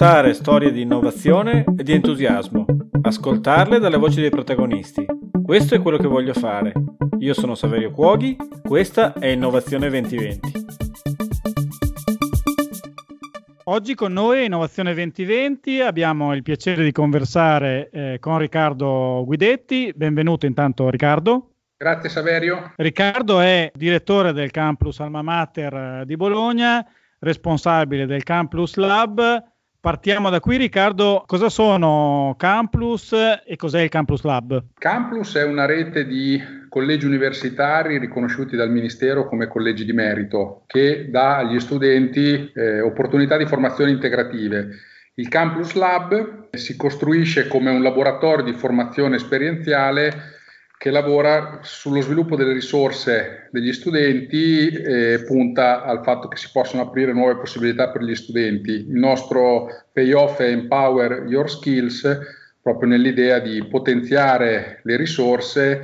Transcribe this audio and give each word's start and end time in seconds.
raccontare 0.00 0.32
storie 0.32 0.72
di 0.72 0.80
innovazione 0.80 1.62
e 1.76 1.82
di 1.82 1.92
entusiasmo, 1.92 2.64
ascoltarle 3.02 3.78
dalle 3.78 3.98
voci 3.98 4.22
dei 4.22 4.30
protagonisti. 4.30 5.04
Questo 5.44 5.74
è 5.74 5.82
quello 5.82 5.98
che 5.98 6.06
voglio 6.06 6.32
fare. 6.32 6.72
Io 7.18 7.34
sono 7.34 7.54
Saverio 7.54 7.90
Cuoghi, 7.90 8.34
questa 8.66 9.12
è 9.12 9.26
Innovazione 9.26 9.90
2020. 9.90 10.52
Oggi 13.64 13.94
con 13.94 14.14
noi 14.14 14.46
Innovazione 14.46 14.94
2020 14.94 15.80
abbiamo 15.80 16.32
il 16.32 16.42
piacere 16.42 16.82
di 16.82 16.92
conversare 16.92 17.90
eh, 17.90 18.16
con 18.20 18.38
Riccardo 18.38 19.22
Guidetti. 19.26 19.92
Benvenuto 19.94 20.46
intanto 20.46 20.88
Riccardo. 20.88 21.50
Grazie 21.76 22.08
Saverio. 22.08 22.72
Riccardo 22.76 23.40
è 23.40 23.70
direttore 23.74 24.32
del 24.32 24.50
campus 24.50 24.98
Alma 25.00 25.20
Mater 25.20 25.74
eh, 25.74 26.02
di 26.06 26.16
Bologna, 26.16 26.86
responsabile 27.18 28.06
del 28.06 28.22
Campus 28.22 28.76
Lab. 28.76 29.49
Partiamo 29.80 30.28
da 30.28 30.40
qui, 30.40 30.58
Riccardo. 30.58 31.24
Cosa 31.26 31.48
sono 31.48 32.34
Campus 32.36 33.14
e 33.46 33.56
cos'è 33.56 33.80
il 33.80 33.88
Campus 33.88 34.24
Lab? 34.24 34.62
Campus 34.78 35.36
è 35.36 35.42
una 35.42 35.64
rete 35.64 36.04
di 36.04 36.38
collegi 36.68 37.06
universitari 37.06 37.96
riconosciuti 37.96 38.56
dal 38.56 38.70
Ministero 38.70 39.26
come 39.26 39.48
collegi 39.48 39.86
di 39.86 39.94
merito, 39.94 40.64
che 40.66 41.08
dà 41.08 41.38
agli 41.38 41.58
studenti 41.60 42.52
eh, 42.54 42.82
opportunità 42.82 43.38
di 43.38 43.46
formazione 43.46 43.90
integrative. 43.90 44.68
Il 45.14 45.28
Campus 45.28 45.72
Lab 45.72 46.50
si 46.50 46.76
costruisce 46.76 47.48
come 47.48 47.70
un 47.70 47.82
laboratorio 47.82 48.44
di 48.44 48.52
formazione 48.52 49.16
esperienziale 49.16 50.39
che 50.80 50.90
lavora 50.90 51.58
sullo 51.60 52.00
sviluppo 52.00 52.36
delle 52.36 52.54
risorse 52.54 53.48
degli 53.50 53.70
studenti 53.70 54.68
e 54.70 55.22
punta 55.26 55.84
al 55.84 56.02
fatto 56.02 56.26
che 56.26 56.38
si 56.38 56.48
possano 56.50 56.84
aprire 56.84 57.12
nuove 57.12 57.36
possibilità 57.36 57.90
per 57.90 58.02
gli 58.02 58.14
studenti. 58.14 58.70
Il 58.70 58.96
nostro 58.96 59.68
payoff 59.92 60.40
è 60.40 60.48
Empower 60.48 61.26
Your 61.28 61.50
Skills, 61.50 62.18
proprio 62.62 62.88
nell'idea 62.88 63.40
di 63.40 63.62
potenziare 63.66 64.80
le 64.84 64.96
risorse, 64.96 65.82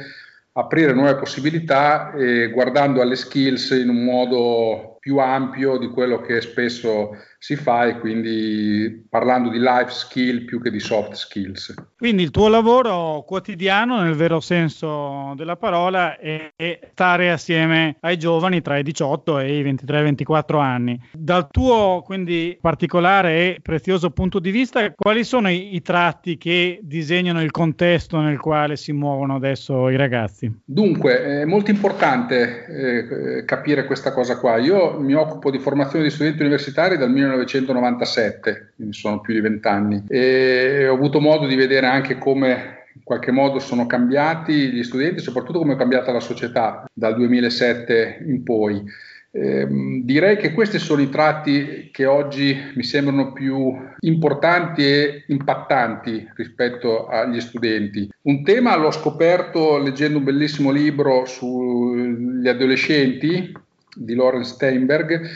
aprire 0.53 0.94
nuove 0.94 1.16
possibilità 1.16 2.14
e 2.14 2.48
guardando 2.48 3.03
alle 3.03 3.16
skills 3.16 3.72
in 3.72 3.91
un 3.91 4.03
modo 4.03 4.95
più 5.06 5.18
ampio 5.18 5.78
di 5.78 5.86
quello 5.86 6.20
che 6.20 6.40
spesso 6.40 7.16
si 7.38 7.54
fa 7.54 7.84
e 7.84 8.00
quindi 8.00 9.06
parlando 9.08 9.50
di 9.50 9.60
life 9.60 9.90
skill 9.90 10.44
più 10.44 10.60
che 10.60 10.68
di 10.68 10.80
soft 10.80 11.12
skills. 11.12 11.74
Quindi 11.96 12.24
il 12.24 12.32
tuo 12.32 12.48
lavoro 12.48 13.22
quotidiano 13.24 14.00
nel 14.00 14.14
vero 14.14 14.40
senso 14.40 15.32
della 15.36 15.54
parola 15.54 16.18
è, 16.18 16.50
stare 16.90 17.30
assieme 17.30 17.98
ai 18.00 18.18
giovani 18.18 18.60
tra 18.62 18.78
i 18.78 18.82
18 18.82 19.38
e 19.38 19.58
i 19.58 19.62
23-24 19.62 20.60
anni. 20.60 21.00
Dal 21.12 21.48
tuo 21.52 22.02
quindi 22.04 22.58
particolare 22.60 23.36
e 23.36 23.58
prezioso 23.62 24.10
punto 24.10 24.41
di 24.41 24.50
vista, 24.50 24.92
quali 24.92 25.22
sono 25.22 25.48
i, 25.48 25.76
i 25.76 25.82
tratti 25.82 26.36
che 26.36 26.80
disegnano 26.82 27.41
il 27.42 27.52
contesto 27.52 28.18
nel 28.18 28.41
quale 28.41 28.74
si 28.74 28.91
muovono 28.91 29.36
adesso 29.36 29.88
i 29.88 29.96
ragazzi? 29.96 30.52
Dunque, 30.64 31.42
è 31.42 31.44
molto 31.44 31.70
importante 31.70 32.66
eh, 32.66 33.44
capire 33.44 33.84
questa 33.84 34.12
cosa 34.12 34.36
qua. 34.38 34.56
Io 34.56 34.95
mi 34.98 35.14
occupo 35.14 35.50
di 35.50 35.58
formazione 35.58 36.05
di 36.05 36.11
studenti 36.11 36.41
universitari 36.41 36.97
dal 36.97 37.12
19 37.12 37.36
1997, 37.36 38.72
quindi 38.77 38.94
sono 38.94 39.20
più 39.20 39.34
di 39.34 39.41
vent'anni, 39.41 40.05
e 40.08 40.88
ho 40.88 40.94
avuto 40.94 41.20
modo 41.20 41.47
di 41.47 41.55
vedere 41.55 41.86
anche 41.86 42.19
come 42.19 42.84
in 42.94 43.03
qualche 43.03 43.30
modo 43.30 43.58
sono 43.58 43.86
cambiati 43.86 44.70
gli 44.70 44.83
studenti, 44.83 45.20
soprattutto 45.20 45.58
come 45.58 45.75
è 45.75 45.77
cambiata 45.77 46.12
la 46.12 46.20
società 46.20 46.84
dal 46.92 47.14
2007 47.14 48.25
in 48.27 48.42
poi. 48.42 48.83
Eh, 49.30 49.66
direi 50.03 50.38
che 50.38 50.55
questi 50.55 50.78
sono 50.78 51.03
i 51.03 51.10
tratti 51.10 51.91
che 51.92 52.06
oggi 52.06 52.56
mi 52.75 52.83
sembrano 52.83 53.34
più 53.34 53.77
importanti 54.00 54.83
e 54.83 55.25
impattanti 55.26 56.26
rispetto 56.37 57.06
agli 57.06 57.38
studenti. 57.41 58.09
Un 58.22 58.43
tema 58.43 58.75
l'ho 58.76 58.91
scoperto 58.91 59.76
leggendo 59.76 60.19
un 60.19 60.25
bellissimo 60.25 60.70
libro 60.70 61.26
sugli 61.26 62.49
adolescenti 62.49 63.53
di 63.96 64.14
Lawrence 64.14 64.54
Steinberg 64.54 65.30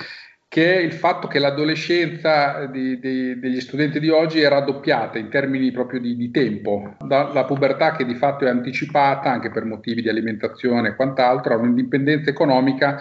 che 0.51 0.75
è 0.75 0.79
il 0.81 0.93
fatto 0.93 1.29
che 1.29 1.39
l'adolescenza 1.39 2.67
di, 2.67 2.99
di, 2.99 3.39
degli 3.39 3.61
studenti 3.61 4.01
di 4.01 4.09
oggi 4.09 4.41
è 4.41 4.49
raddoppiata 4.49 5.17
in 5.17 5.29
termini 5.29 5.71
proprio 5.71 6.01
di, 6.01 6.17
di 6.17 6.33
tempo. 6.33 6.97
Da, 6.99 7.31
la 7.33 7.45
pubertà 7.45 7.93
che 7.93 8.05
di 8.05 8.17
fatto 8.17 8.45
è 8.45 8.49
anticipata 8.49 9.31
anche 9.31 9.53
per 9.53 9.65
motivi 9.65 10.03
di 10.03 10.09
alimentazione 10.09 10.89
e 10.89 10.97
quant'altro, 10.97 11.55
ha 11.55 11.57
un'indipendenza 11.57 12.31
economica 12.31 13.01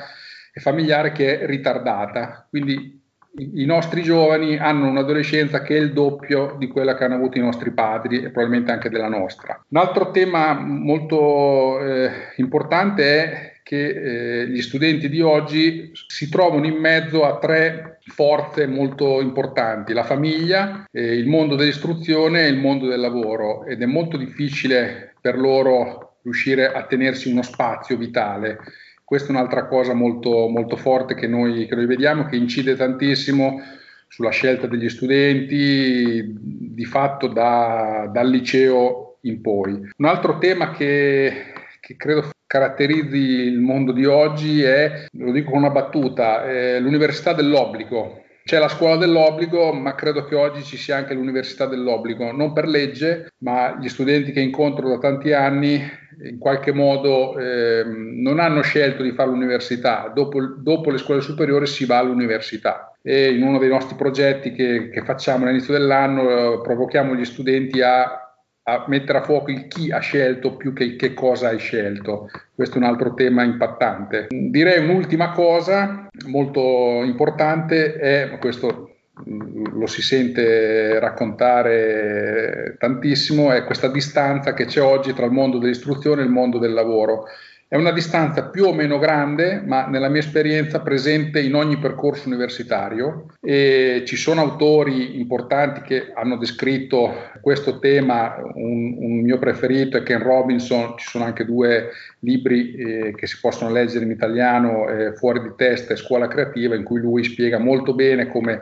e 0.53 0.61
familiare 0.61 1.11
che 1.11 1.39
è 1.39 1.47
ritardata. 1.47 2.45
Quindi 2.47 3.01
i, 3.37 3.63
i 3.63 3.65
nostri 3.65 4.03
giovani 4.03 4.55
hanno 4.57 4.87
un'adolescenza 4.87 5.63
che 5.63 5.75
è 5.75 5.79
il 5.79 5.91
doppio 5.91 6.55
di 6.59 6.67
quella 6.67 6.93
che 6.93 7.05
hanno 7.05 7.15
avuto 7.15 7.39
i 7.39 7.41
nostri 7.41 7.71
padri 7.71 8.17
e 8.17 8.29
probabilmente 8.29 8.71
anche 8.71 8.91
della 8.91 9.09
nostra. 9.09 9.59
Un 9.69 9.79
altro 9.79 10.11
tema 10.11 10.53
molto 10.53 11.79
eh, 11.79 12.11
importante 12.35 13.03
è 13.03 13.58
che 13.69 14.41
eh, 14.41 14.47
gli 14.47 14.63
studenti 14.63 15.09
di 15.09 15.21
oggi 15.21 15.91
si 16.07 16.27
trovano 16.27 16.65
in 16.65 16.73
mezzo 16.73 17.23
a 17.23 17.37
tre 17.37 17.99
forze 18.01 18.65
molto 18.65 19.21
importanti, 19.21 19.93
la 19.93 20.03
famiglia, 20.03 20.87
eh, 20.91 21.13
il 21.15 21.27
mondo 21.27 21.55
dell'istruzione 21.55 22.45
e 22.45 22.47
il 22.47 22.57
mondo 22.57 22.87
del 22.87 22.99
lavoro 22.99 23.67
ed 23.67 23.83
è 23.83 23.85
molto 23.85 24.17
difficile 24.17 25.13
per 25.21 25.37
loro 25.37 26.15
riuscire 26.23 26.73
a 26.73 26.81
tenersi 26.87 27.29
uno 27.29 27.43
spazio 27.43 27.95
vitale. 27.95 28.57
Questa 29.03 29.27
è 29.27 29.35
un'altra 29.35 29.67
cosa 29.67 29.93
molto, 29.93 30.47
molto 30.47 30.75
forte 30.75 31.13
che 31.13 31.27
noi, 31.27 31.67
che 31.67 31.75
noi 31.75 31.85
vediamo, 31.85 32.25
che 32.25 32.37
incide 32.37 32.75
tantissimo 32.75 33.61
sulla 34.07 34.31
scelta 34.31 34.65
degli 34.65 34.89
studenti, 34.89 36.25
di 36.35 36.85
fatto 36.85 37.27
da, 37.27 38.09
dal 38.11 38.31
liceo 38.31 39.19
in 39.21 39.41
poi. 39.41 39.73
Un 39.97 40.05
altro 40.05 40.39
tema 40.39 40.71
che, 40.71 41.53
che 41.79 41.95
credo 41.95 42.31
caratterizzi 42.49 43.15
il 43.15 43.59
mondo 43.59 43.91
di 43.91 44.05
oggi 44.05 44.63
è, 44.63 45.05
lo 45.11 45.31
dico 45.31 45.51
con 45.51 45.59
una 45.59 45.69
battuta, 45.69 46.45
è 46.45 46.79
l'università 46.79 47.33
dell'obbligo. 47.33 48.23
C'è 48.43 48.57
la 48.57 48.67
scuola 48.67 48.95
dell'obbligo, 48.95 49.71
ma 49.71 49.93
credo 49.93 50.25
che 50.25 50.33
oggi 50.33 50.63
ci 50.63 50.75
sia 50.75 50.95
anche 50.95 51.13
l'università 51.13 51.67
dell'obbligo, 51.67 52.31
non 52.31 52.51
per 52.51 52.67
legge, 52.67 53.33
ma 53.39 53.77
gli 53.79 53.87
studenti 53.87 54.31
che 54.31 54.39
incontro 54.39 54.89
da 54.89 54.97
tanti 54.97 55.31
anni 55.31 55.79
in 56.23 56.39
qualche 56.39 56.73
modo 56.73 57.37
eh, 57.37 57.83
non 57.85 58.39
hanno 58.39 58.61
scelto 58.61 59.03
di 59.03 59.11
fare 59.11 59.29
l'università, 59.29 60.11
dopo, 60.11 60.41
dopo, 60.41 60.89
le 60.89 60.97
scuole 60.97 61.21
superiori 61.21 61.67
si 61.67 61.85
va 61.85 61.99
all'università. 61.99 62.91
E 63.03 63.29
in 63.29 63.43
uno 63.43 63.59
dei 63.59 63.69
nostri 63.69 63.95
progetti 63.95 64.53
che, 64.53 64.89
che 64.89 65.03
facciamo 65.03 65.45
all'inizio 65.45 65.73
dell'anno 65.73 66.55
eh, 66.55 66.61
provochiamo 66.63 67.13
gli 67.13 67.25
studenti 67.25 67.79
a 67.83 68.28
a 68.71 68.85
mettere 68.87 69.19
a 69.19 69.23
fuoco 69.23 69.51
il 69.51 69.67
chi 69.67 69.91
ha 69.91 69.99
scelto 69.99 70.55
più 70.55 70.73
che 70.73 70.83
il 70.83 70.95
che 70.95 71.13
cosa 71.13 71.49
hai 71.49 71.59
scelto. 71.59 72.29
Questo 72.53 72.75
è 72.75 72.77
un 72.79 72.85
altro 72.85 73.13
tema 73.13 73.43
impattante. 73.43 74.27
Direi 74.29 74.83
un'ultima 74.83 75.31
cosa 75.31 76.07
molto 76.27 77.03
importante 77.03 77.95
è 77.95 78.37
questo 78.39 78.95
mm, 79.29 79.65
lo 79.73 79.87
si 79.87 80.01
sente 80.01 80.99
raccontare 80.99 82.75
tantissimo, 82.77 83.51
è 83.51 83.63
questa 83.63 83.87
distanza 83.87 84.53
che 84.53 84.65
c'è 84.65 84.81
oggi 84.81 85.13
tra 85.13 85.25
il 85.25 85.31
mondo 85.31 85.57
dell'istruzione 85.57 86.21
e 86.21 86.25
il 86.25 86.31
mondo 86.31 86.57
del 86.57 86.73
lavoro. 86.73 87.25
È 87.71 87.75
una 87.75 87.91
distanza 87.91 88.49
più 88.49 88.65
o 88.65 88.73
meno 88.73 88.97
grande, 88.97 89.61
ma 89.63 89.85
nella 89.85 90.09
mia 90.09 90.21
esperienza 90.21 90.81
presente 90.81 91.39
in 91.39 91.53
ogni 91.53 91.77
percorso 91.77 92.27
universitario. 92.27 93.27
E 93.39 94.01
ci 94.07 94.15
sono 94.15 94.41
autori 94.41 95.19
importanti 95.19 95.81
che 95.81 96.11
hanno 96.15 96.37
descritto 96.37 97.13
questo 97.41 97.77
tema, 97.77 98.37
un, 98.55 98.95
un 98.97 99.21
mio 99.21 99.37
preferito 99.37 99.97
è 99.97 100.01
Ken 100.01 100.23
Robinson, 100.23 100.97
ci 100.97 101.07
sono 101.07 101.25
anche 101.25 101.45
due 101.45 101.91
libri 102.21 102.73
eh, 102.73 103.13
che 103.15 103.27
si 103.27 103.39
possono 103.39 103.71
leggere 103.71 104.03
in 104.03 104.09
italiano, 104.09 104.89
eh, 104.89 105.13
Fuori 105.13 105.39
di 105.39 105.53
testa 105.55 105.93
e 105.93 105.97
Scuola 105.97 106.27
creativa, 106.27 106.73
in 106.73 106.83
cui 106.83 106.99
lui 106.99 107.23
spiega 107.23 107.59
molto 107.59 107.93
bene 107.93 108.25
come 108.25 108.61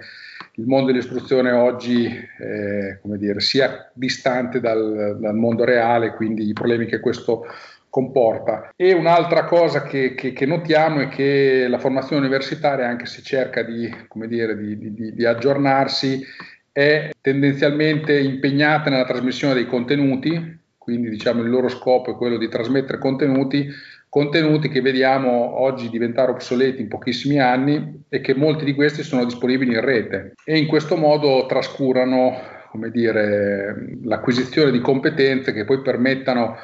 il 0.56 0.66
mondo 0.66 0.88
dell'istruzione 0.88 1.52
oggi 1.52 2.08
eh, 2.08 3.00
dire, 3.04 3.40
sia 3.40 3.90
distante 3.94 4.60
dal, 4.60 5.18
dal 5.20 5.36
mondo 5.36 5.64
reale, 5.64 6.14
quindi 6.14 6.50
i 6.50 6.54
problemi 6.54 6.88
che 6.88 7.00
questo 7.00 7.46
comporta. 7.90 8.72
E 8.76 8.94
un'altra 8.94 9.46
cosa 9.46 9.84
che, 9.84 10.14
che, 10.16 10.34
che, 10.34 10.46
notiamo 10.46 11.02
è 11.02 11.08
che 11.08 11.68
la 11.68 11.80
formazione 11.80 12.22
universitaria, 12.22 12.88
anche 12.88 13.06
se 13.06 13.22
cerca 13.22 13.64
di, 13.64 13.90
dire, 14.26 14.58
di, 14.58 14.94
di, 14.94 15.14
di 15.14 15.26
aggiornarsi, 15.26 16.24
è 16.72 17.10
tendenzialmente 17.22 18.20
impegnata 18.20 18.90
nella 18.90 19.06
trasmissione 19.06 19.56
dei 19.56 19.66
contenuti, 19.66 20.60
quindi 20.78 21.10
diciamo 21.10 21.42
il 21.42 21.50
loro 21.50 21.70
scopo 21.70 22.12
è 22.12 22.16
quello 22.16 22.38
di 22.38 22.48
trasmettere 22.50 23.00
contenuti, 23.00 23.68
contenuti 24.10 24.70
che 24.70 24.82
vediamo 24.82 25.60
oggi 25.60 25.90
diventare 25.90 26.32
obsoleti 26.32 26.82
in 26.82 26.88
pochissimi 26.88 27.40
anni 27.40 28.04
e 28.08 28.22
che 28.22 28.36
molti 28.36 28.64
di 28.64 28.74
questi 28.74 29.04
sono 29.04 29.26
disponibili 29.26 29.74
in 29.74 29.82
rete 29.82 30.34
e 30.46 30.58
in 30.58 30.68
questo 30.68 30.96
modo 30.96 31.46
trascurano 31.48 32.56
come 32.70 32.92
dire, 32.92 33.98
l'acquisizione 34.04 34.72
di 34.72 34.80
competenze 34.80 35.52
che 35.52 35.66
poi 35.66 35.82
permettano 35.82 36.58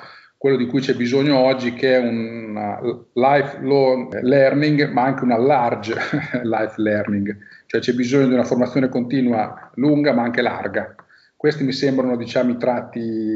quello 0.43 0.57
di 0.57 0.65
cui 0.65 0.81
c'è 0.81 0.93
bisogno 0.93 1.37
oggi, 1.37 1.71
che 1.71 1.95
è 1.95 1.99
un 1.99 3.01
lifelong 3.13 4.19
learning, 4.23 4.91
ma 4.91 5.03
anche 5.03 5.23
una 5.23 5.37
large 5.37 5.95
life 6.43 6.73
learning, 6.81 7.33
cioè 7.65 7.79
c'è 7.79 7.93
bisogno 7.93 8.27
di 8.27 8.33
una 8.33 8.43
formazione 8.43 8.89
continua 8.89 9.71
lunga 9.75 10.11
ma 10.11 10.23
anche 10.23 10.41
larga. 10.41 10.95
Questi 11.37 11.63
mi 11.63 11.71
sembrano 11.71 12.17
diciamo, 12.17 12.51
i 12.51 12.57
tratti 12.57 13.31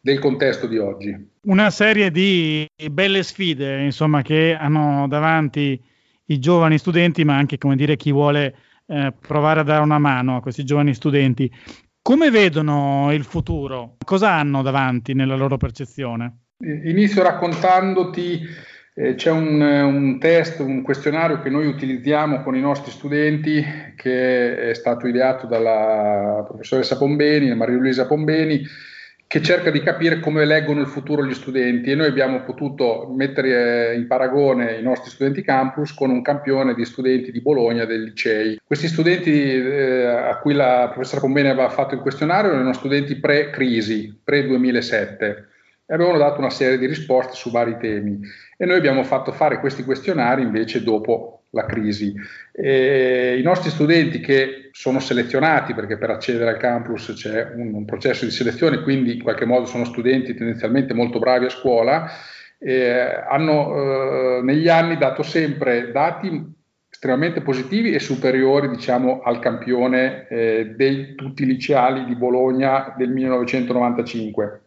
del 0.00 0.20
contesto 0.20 0.68
di 0.68 0.78
oggi. 0.78 1.30
Una 1.46 1.70
serie 1.70 2.12
di 2.12 2.64
belle 2.92 3.24
sfide, 3.24 3.82
insomma, 3.82 4.22
che 4.22 4.54
hanno 4.56 5.08
davanti 5.08 5.82
i 6.26 6.38
giovani 6.38 6.78
studenti, 6.78 7.24
ma 7.24 7.36
anche, 7.36 7.58
dire, 7.74 7.96
chi 7.96 8.12
vuole 8.12 8.54
eh, 8.86 9.12
provare 9.18 9.58
a 9.58 9.64
dare 9.64 9.82
una 9.82 9.98
mano 9.98 10.36
a 10.36 10.40
questi 10.40 10.62
giovani 10.62 10.94
studenti. 10.94 11.50
Come 12.06 12.30
vedono 12.30 13.12
il 13.12 13.24
futuro? 13.24 13.96
Cosa 14.04 14.30
hanno 14.30 14.62
davanti 14.62 15.12
nella 15.12 15.34
loro 15.34 15.56
percezione? 15.56 16.42
Inizio 16.58 17.20
raccontandoti, 17.24 18.42
eh, 18.94 19.16
c'è 19.16 19.32
un, 19.32 19.60
un, 19.60 20.16
test, 20.20 20.60
un 20.60 20.82
questionario 20.82 21.40
che 21.40 21.50
noi 21.50 21.66
utilizziamo 21.66 22.44
con 22.44 22.54
i 22.54 22.60
nostri 22.60 22.92
studenti 22.92 23.60
che 23.96 24.70
è 24.70 24.74
stato 24.74 25.08
ideato 25.08 25.48
dalla 25.48 26.44
professoressa 26.46 26.96
Pombeni, 26.96 27.52
Maria 27.56 27.74
Luisa 27.74 28.06
Pombeni, 28.06 28.64
che 29.28 29.42
cerca 29.42 29.70
di 29.70 29.80
capire 29.80 30.20
come 30.20 30.44
leggono 30.44 30.80
il 30.80 30.86
futuro 30.86 31.24
gli 31.24 31.34
studenti. 31.34 31.90
E 31.90 31.94
noi 31.94 32.06
abbiamo 32.06 32.42
potuto 32.42 33.12
mettere 33.14 33.94
in 33.96 34.06
paragone 34.06 34.78
i 34.78 34.82
nostri 34.82 35.10
studenti 35.10 35.42
campus 35.42 35.92
con 35.92 36.10
un 36.10 36.22
campione 36.22 36.74
di 36.74 36.84
studenti 36.84 37.32
di 37.32 37.40
Bologna 37.40 37.84
dei 37.84 37.98
licei. 37.98 38.60
Questi 38.64 38.86
studenti 38.86 39.32
eh, 39.32 40.04
a 40.04 40.38
cui 40.38 40.54
la 40.54 40.90
professoressa 40.92 41.20
Pombene 41.20 41.50
aveva 41.50 41.70
fatto 41.70 41.94
il 41.94 42.00
questionario 42.00 42.52
erano 42.52 42.72
studenti 42.72 43.16
pre-crisi, 43.16 44.16
pre-2007 44.22 45.44
e 45.88 45.94
avevano 45.94 46.18
dato 46.18 46.38
una 46.38 46.50
serie 46.50 46.78
di 46.78 46.86
risposte 46.86 47.34
su 47.34 47.50
vari 47.50 47.76
temi. 47.78 48.20
E 48.56 48.64
noi 48.64 48.76
abbiamo 48.76 49.02
fatto 49.02 49.32
fare 49.32 49.60
questi 49.60 49.84
questionari 49.84 50.42
invece 50.42 50.82
dopo 50.82 51.35
la 51.56 51.64
crisi. 51.64 52.14
E 52.52 53.36
I 53.38 53.42
nostri 53.42 53.70
studenti 53.70 54.20
che 54.20 54.68
sono 54.72 55.00
selezionati, 55.00 55.74
perché 55.74 55.96
per 55.96 56.10
accedere 56.10 56.50
al 56.50 56.58
campus 56.58 57.12
c'è 57.16 57.52
un, 57.54 57.72
un, 57.72 57.84
processo 57.84 58.24
di 58.24 58.30
selezione, 58.30 58.82
quindi 58.82 59.16
in 59.16 59.22
qualche 59.22 59.46
modo 59.46 59.64
sono 59.64 59.84
studenti 59.84 60.34
tendenzialmente 60.34 60.94
molto 60.94 61.18
bravi 61.18 61.46
a 61.46 61.50
scuola, 61.50 62.08
eh, 62.58 63.24
hanno 63.28 64.38
eh, 64.38 64.42
negli 64.42 64.68
anni 64.68 64.96
dato 64.96 65.22
sempre 65.22 65.90
dati 65.90 66.54
estremamente 66.88 67.42
positivi 67.42 67.92
e 67.92 67.98
superiori 67.98 68.68
diciamo, 68.70 69.20
al 69.22 69.38
campione 69.38 70.28
eh, 70.28 70.74
di 70.76 71.14
tutti 71.14 71.44
liceali 71.44 72.04
di 72.04 72.14
Bologna 72.14 72.94
del 72.96 73.10
1995 73.10 74.60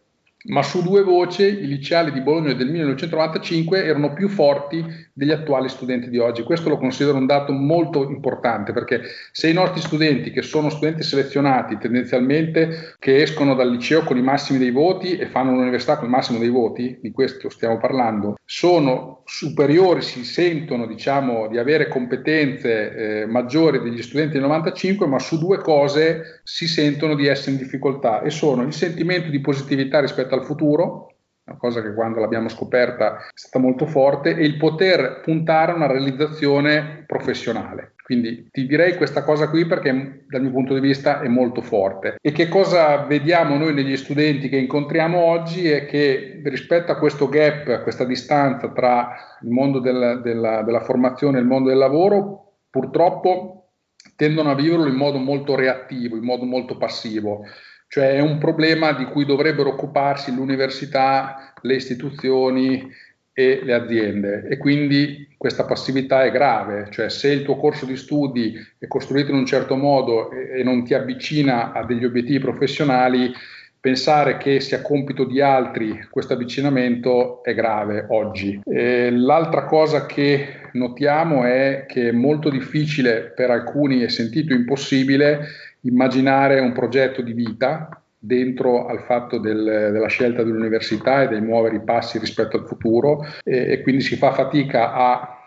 ma 0.44 0.62
su 0.62 0.82
due 0.82 1.02
voci 1.02 1.42
i 1.42 1.66
liceali 1.66 2.12
di 2.12 2.22
Bologna 2.22 2.54
del 2.54 2.70
1995 2.70 3.84
erano 3.84 4.12
più 4.12 4.28
forti 4.28 4.82
degli 5.12 5.30
attuali 5.30 5.68
studenti 5.68 6.08
di 6.08 6.18
oggi. 6.18 6.42
Questo 6.42 6.70
lo 6.70 6.78
considero 6.78 7.18
un 7.18 7.26
dato 7.26 7.52
molto 7.52 8.08
importante 8.08 8.72
perché 8.72 9.02
se 9.32 9.48
i 9.48 9.52
nostri 9.52 9.80
studenti, 9.82 10.30
che 10.30 10.42
sono 10.42 10.70
studenti 10.70 11.02
selezionati 11.02 11.76
tendenzialmente, 11.76 12.94
che 12.98 13.20
escono 13.20 13.54
dal 13.54 13.70
liceo 13.70 14.02
con 14.02 14.16
i 14.16 14.22
massimi 14.22 14.58
dei 14.58 14.70
voti 14.70 15.16
e 15.18 15.26
fanno 15.26 15.52
l'università 15.52 15.96
con 15.96 16.06
il 16.06 16.10
massimo 16.10 16.38
dei 16.38 16.48
voti, 16.48 16.98
di 17.02 17.10
questo 17.10 17.50
stiamo 17.50 17.78
parlando, 17.78 18.36
sono 18.44 19.22
superiori, 19.26 20.02
si 20.02 20.24
sentono 20.24 20.86
diciamo 20.86 21.48
di 21.48 21.58
avere 21.58 21.86
competenze 21.86 23.20
eh, 23.20 23.26
maggiori 23.26 23.80
degli 23.80 24.02
studenti 24.02 24.32
del 24.32 24.42
95, 24.42 25.06
ma 25.06 25.18
su 25.18 25.38
due 25.38 25.58
cose 25.58 26.40
si 26.42 26.66
sentono 26.66 27.14
di 27.14 27.26
essere 27.26 27.52
in 27.52 27.58
difficoltà 27.58 28.22
e 28.22 28.30
sono 28.30 28.62
il 28.62 28.72
sentimento 28.72 29.30
di 29.30 29.40
positività 29.40 30.00
rispetto 30.00 30.29
al 30.34 30.44
futuro, 30.44 31.14
una 31.44 31.56
cosa 31.58 31.82
che 31.82 31.94
quando 31.94 32.20
l'abbiamo 32.20 32.48
scoperta 32.48 33.18
è 33.18 33.30
stata 33.34 33.58
molto 33.58 33.86
forte, 33.86 34.36
e 34.36 34.44
il 34.44 34.56
poter 34.56 35.20
puntare 35.22 35.72
a 35.72 35.74
una 35.74 35.86
realizzazione 35.86 37.04
professionale. 37.06 37.94
Quindi 38.10 38.48
ti 38.50 38.66
direi 38.66 38.96
questa 38.96 39.22
cosa 39.22 39.48
qui 39.48 39.66
perché 39.66 40.24
dal 40.28 40.42
mio 40.42 40.50
punto 40.50 40.74
di 40.74 40.80
vista 40.80 41.20
è 41.20 41.28
molto 41.28 41.62
forte. 41.62 42.16
E 42.20 42.32
che 42.32 42.48
cosa 42.48 43.04
vediamo 43.04 43.56
noi 43.56 43.72
negli 43.72 43.96
studenti 43.96 44.48
che 44.48 44.56
incontriamo 44.56 45.16
oggi 45.16 45.68
è 45.68 45.86
che 45.86 46.40
rispetto 46.44 46.90
a 46.90 46.98
questo 46.98 47.28
gap, 47.28 47.68
a 47.68 47.82
questa 47.82 48.04
distanza 48.04 48.72
tra 48.72 49.14
il 49.42 49.50
mondo 49.50 49.78
del, 49.78 50.20
della, 50.24 50.62
della 50.62 50.80
formazione 50.80 51.38
e 51.38 51.42
il 51.42 51.46
mondo 51.46 51.68
del 51.68 51.78
lavoro, 51.78 52.54
purtroppo 52.68 53.68
tendono 54.16 54.50
a 54.50 54.54
viverlo 54.54 54.88
in 54.88 54.96
modo 54.96 55.18
molto 55.18 55.54
reattivo, 55.54 56.16
in 56.16 56.24
modo 56.24 56.44
molto 56.44 56.76
passivo. 56.76 57.44
Cioè 57.92 58.12
è 58.12 58.20
un 58.20 58.38
problema 58.38 58.92
di 58.92 59.04
cui 59.06 59.24
dovrebbero 59.24 59.70
occuparsi 59.70 60.32
l'università, 60.32 61.52
le 61.62 61.74
istituzioni 61.74 62.88
e 63.32 63.62
le 63.64 63.74
aziende 63.74 64.46
e 64.48 64.58
quindi 64.58 65.26
questa 65.36 65.64
passività 65.64 66.22
è 66.22 66.30
grave, 66.30 66.86
cioè 66.90 67.10
se 67.10 67.32
il 67.32 67.42
tuo 67.42 67.56
corso 67.56 67.86
di 67.86 67.96
studi 67.96 68.54
è 68.78 68.86
costruito 68.86 69.32
in 69.32 69.38
un 69.38 69.46
certo 69.46 69.74
modo 69.74 70.30
e, 70.30 70.60
e 70.60 70.62
non 70.62 70.84
ti 70.84 70.94
avvicina 70.94 71.72
a 71.72 71.84
degli 71.84 72.04
obiettivi 72.04 72.38
professionali, 72.38 73.32
pensare 73.80 74.36
che 74.36 74.60
sia 74.60 74.82
compito 74.82 75.24
di 75.24 75.40
altri 75.40 76.06
questo 76.10 76.34
avvicinamento 76.34 77.42
è 77.42 77.54
grave 77.54 78.06
oggi. 78.10 78.60
E 78.66 79.10
l'altra 79.10 79.64
cosa 79.64 80.06
che 80.06 80.68
notiamo 80.74 81.44
è 81.44 81.86
che 81.88 82.10
è 82.10 82.12
molto 82.12 82.50
difficile 82.50 83.32
per 83.34 83.50
alcuni, 83.50 84.02
è 84.02 84.08
sentito 84.08 84.52
impossibile, 84.52 85.40
immaginare 85.82 86.60
un 86.60 86.72
progetto 86.72 87.22
di 87.22 87.32
vita 87.32 88.02
dentro 88.18 88.86
al 88.86 89.00
fatto 89.00 89.38
del, 89.38 89.64
della 89.64 90.08
scelta 90.08 90.42
dell'università 90.42 91.22
e 91.22 91.28
dei 91.28 91.40
muovere 91.40 91.76
i 91.76 91.82
passi 91.82 92.18
rispetto 92.18 92.58
al 92.58 92.66
futuro 92.66 93.24
e, 93.42 93.72
e 93.72 93.82
quindi 93.82 94.02
si 94.02 94.16
fa 94.16 94.32
fatica 94.32 94.92
a 94.92 95.40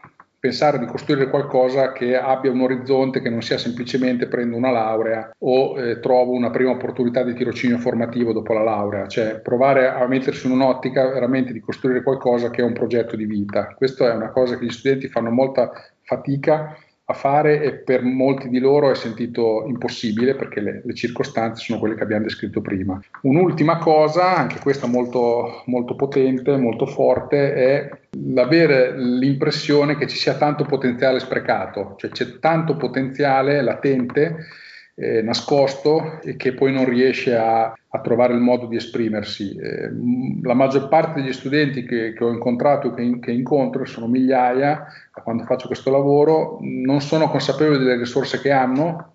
pensare 0.44 0.78
di 0.78 0.86
costruire 0.88 1.30
qualcosa 1.30 1.94
che 1.94 2.18
abbia 2.18 2.52
un 2.52 2.60
orizzonte 2.60 3.22
che 3.22 3.30
non 3.30 3.42
sia 3.42 3.58
semplicemente 3.58 4.28
prendo 4.28 4.58
una 4.58 4.72
laurea 4.72 5.32
o 5.38 5.80
eh, 5.80 6.02
trovo 6.02 6.34
una 6.34 6.50
prima 6.50 6.72
opportunità 6.72 7.24
di 7.24 7.34
tirocinio 7.34 7.78
formativo 7.78 8.34
dopo 8.34 8.52
la 8.52 8.62
laurea, 8.64 9.08
cioè 9.08 9.40
provare 9.40 9.88
a 9.88 10.06
mettersi 10.06 10.48
in 10.48 10.52
un'ottica 10.52 11.08
veramente 11.08 11.54
di 11.54 11.62
costruire 11.62 12.04
qualcosa 12.04 12.50
che 12.50 12.62
è 12.62 12.66
un 12.66 12.74
progetto 12.74 13.16
di 13.16 13.24
vita. 13.24 13.74
Questa 13.74 14.12
è 14.12 14.16
una 14.16 14.32
cosa 14.32 14.58
che 14.58 14.66
gli 14.66 14.70
studenti 14.70 15.08
fanno 15.08 15.30
molta 15.30 15.72
fatica 16.02 16.76
a 17.06 17.14
fare 17.14 17.62
e 17.62 17.74
per 17.74 18.02
molti 18.02 18.48
di 18.48 18.60
loro 18.60 18.90
è 18.90 18.96
sentito 18.96 19.66
impossibile 19.68 20.36
perché 20.36 20.62
le, 20.62 20.82
le, 20.86 20.94
circostanze 20.94 21.62
sono 21.62 21.78
quelle 21.78 21.96
che 21.96 22.04
abbiamo 22.04 22.24
descritto 22.24 22.62
prima. 22.62 23.00
Un'ultima 23.24 23.78
cosa, 23.78 24.38
anche 24.38 24.60
questa 24.60 24.88
molto, 24.88 25.64
molto 25.66 25.96
potente, 25.96 26.56
molto 26.56 26.86
forte, 26.86 27.54
è 27.54 27.90
l'avere 28.12 28.98
l'impressione 28.98 29.98
che 29.98 30.08
ci 30.08 30.16
sia 30.16 30.36
tanto 30.36 30.64
potenziale 30.64 31.20
sprecato, 31.20 31.96
cioè 31.98 32.12
c'è 32.12 32.40
tanto 32.40 32.78
potenziale 32.78 33.62
latente 33.62 34.38
eh, 34.96 35.22
nascosto 35.22 36.22
e 36.22 36.36
che 36.36 36.54
poi 36.54 36.72
non 36.72 36.86
riesce 36.86 37.36
a, 37.36 37.64
a 37.66 38.02
trovare 38.02 38.34
il 38.34 38.40
modo 38.40 38.68
di 38.68 38.76
esprimersi. 38.76 39.56
Eh, 39.56 39.90
la 40.42 40.54
maggior 40.54 40.88
parte 40.88 41.22
degli 41.22 41.34
studenti 41.34 41.86
che, 41.86 42.14
che 42.14 42.24
ho 42.24 42.32
incontrato 42.32 42.90
e 42.90 42.94
che, 42.94 43.20
che, 43.20 43.32
incontro, 43.32 43.86
sono 43.86 44.08
migliaia, 44.08 44.86
da 45.14 45.22
quando 45.22 45.44
faccio 45.44 45.68
questo 45.68 45.92
lavoro, 45.92 46.60
non 46.62 47.02
sono 47.02 47.30
consapevoli 47.30 47.80
delle 47.80 47.98
risorse 47.98 48.40
che 48.40 48.52
hanno. 48.52 49.12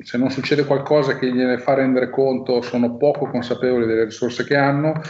Se 0.00 0.18
non 0.18 0.30
succede 0.30 0.64
qualcosa 0.64 1.16
che 1.16 1.32
gliene 1.32 1.58
fa 1.58 1.74
rendere 1.74 2.10
conto, 2.10 2.62
sono 2.62 2.96
poco 2.96 3.30
consapevoli 3.30 3.86
delle 3.86 4.04
risorse 4.04 4.44
che 4.44 4.56
hanno 4.56 5.00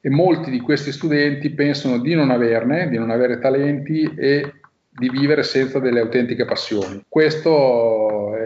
e 0.00 0.08
molti 0.08 0.50
di 0.50 0.60
questi 0.60 0.92
studenti 0.92 1.50
pensano 1.50 1.98
di 1.98 2.14
non 2.14 2.30
averne, 2.30 2.88
di 2.88 2.96
non 2.96 3.10
avere 3.10 3.38
talenti 3.38 4.12
e 4.16 4.54
di 4.88 5.08
vivere 5.08 5.42
senza 5.42 5.78
delle 5.78 6.00
autentiche 6.00 6.44
passioni. 6.44 7.04
Questo 7.08 8.36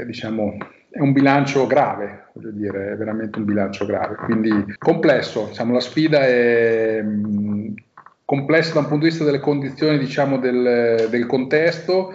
è, 0.00 0.04
diciamo, 0.04 0.56
è 0.90 1.00
un 1.00 1.12
bilancio 1.12 1.66
grave, 1.66 2.30
voglio 2.34 2.50
dire, 2.50 2.92
è 2.92 2.96
veramente 2.96 3.38
un 3.38 3.44
bilancio 3.44 3.86
grave. 3.86 4.16
Quindi 4.16 4.50
complesso, 4.78 5.46
diciamo, 5.48 5.72
la 5.72 5.80
sfida 5.80 6.26
è 6.26 7.02
mh, 7.02 7.74
complessa 8.24 8.74
da 8.74 8.80
un 8.80 8.86
punto 8.86 9.04
di 9.04 9.10
vista 9.10 9.24
delle 9.24 9.40
condizioni, 9.40 9.98
diciamo, 9.98 10.38
del, 10.38 11.08
del 11.10 11.26
contesto 11.26 12.14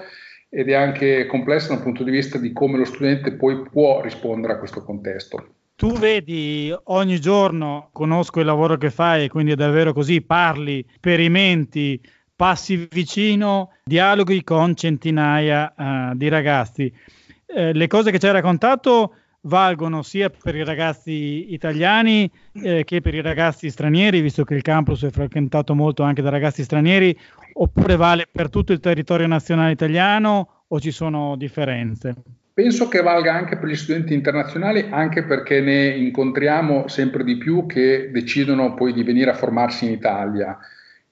ed 0.50 0.70
è 0.70 0.74
anche 0.74 1.26
complessa 1.26 1.70
da 1.70 1.76
un 1.76 1.84
punto 1.84 2.04
di 2.04 2.12
vista 2.12 2.38
di 2.38 2.54
come 2.54 2.78
lo 2.78 2.86
studente 2.86 3.34
poi 3.34 3.64
può 3.70 4.02
rispondere 4.02 4.54
a 4.54 4.58
questo 4.58 4.84
contesto. 4.84 5.50
Tu 5.76 5.92
vedi 5.92 6.74
ogni 6.86 7.20
giorno, 7.20 7.90
conosco 7.92 8.40
il 8.40 8.46
lavoro 8.46 8.78
che 8.78 8.90
fai, 8.90 9.28
quindi 9.28 9.52
è 9.52 9.56
davvero 9.56 9.92
così, 9.92 10.22
parli, 10.22 10.86
sperimenti, 10.96 12.00
passi 12.34 12.88
vicino, 12.90 13.74
dialoghi 13.84 14.42
con 14.44 14.74
centinaia 14.76 15.74
uh, 15.76 16.16
di 16.16 16.30
ragazzi. 16.30 16.94
Eh, 17.46 17.74
le 17.74 17.88
cose 17.88 18.12
che 18.12 18.20
ci 18.20 18.26
hai 18.26 18.34
raccontato 18.34 19.14
valgono 19.42 20.02
sia 20.02 20.30
per 20.30 20.56
i 20.56 20.64
ragazzi 20.64 21.54
italiani 21.54 22.30
eh, 22.54 22.84
che 22.84 23.02
per 23.02 23.14
i 23.14 23.22
ragazzi 23.22 23.70
stranieri, 23.70 24.22
visto 24.22 24.44
che 24.44 24.56
il 24.56 24.62
campus 24.62 25.04
è 25.04 25.12
frequentato 25.12 25.76
molto 25.76 26.04
anche 26.04 26.22
da 26.22 26.30
ragazzi 26.30 26.64
stranieri, 26.64 27.18
oppure 27.54 27.96
vale 27.96 28.28
per 28.32 28.50
tutto 28.50 28.74
il 28.74 28.80
territorio 28.80 29.28
nazionale 29.28 29.72
italiano 29.72 30.64
o 30.68 30.80
ci 30.80 30.92
sono 30.92 31.36
differenze? 31.36 32.16
Penso 32.54 32.88
che 32.88 33.02
valga 33.02 33.34
anche 33.34 33.58
per 33.58 33.68
gli 33.68 33.76
studenti 33.76 34.14
internazionali, 34.14 34.88
anche 34.90 35.26
perché 35.26 35.60
ne 35.60 35.90
incontriamo 35.90 36.88
sempre 36.88 37.24
di 37.24 37.38
più 37.38 37.66
che 37.66 38.10
decidono 38.12 38.74
poi 38.74 38.94
di 38.94 39.04
venire 39.04 39.30
a 39.30 39.36
formarsi 39.36 39.86
in 39.86 39.92
Italia 39.92 40.58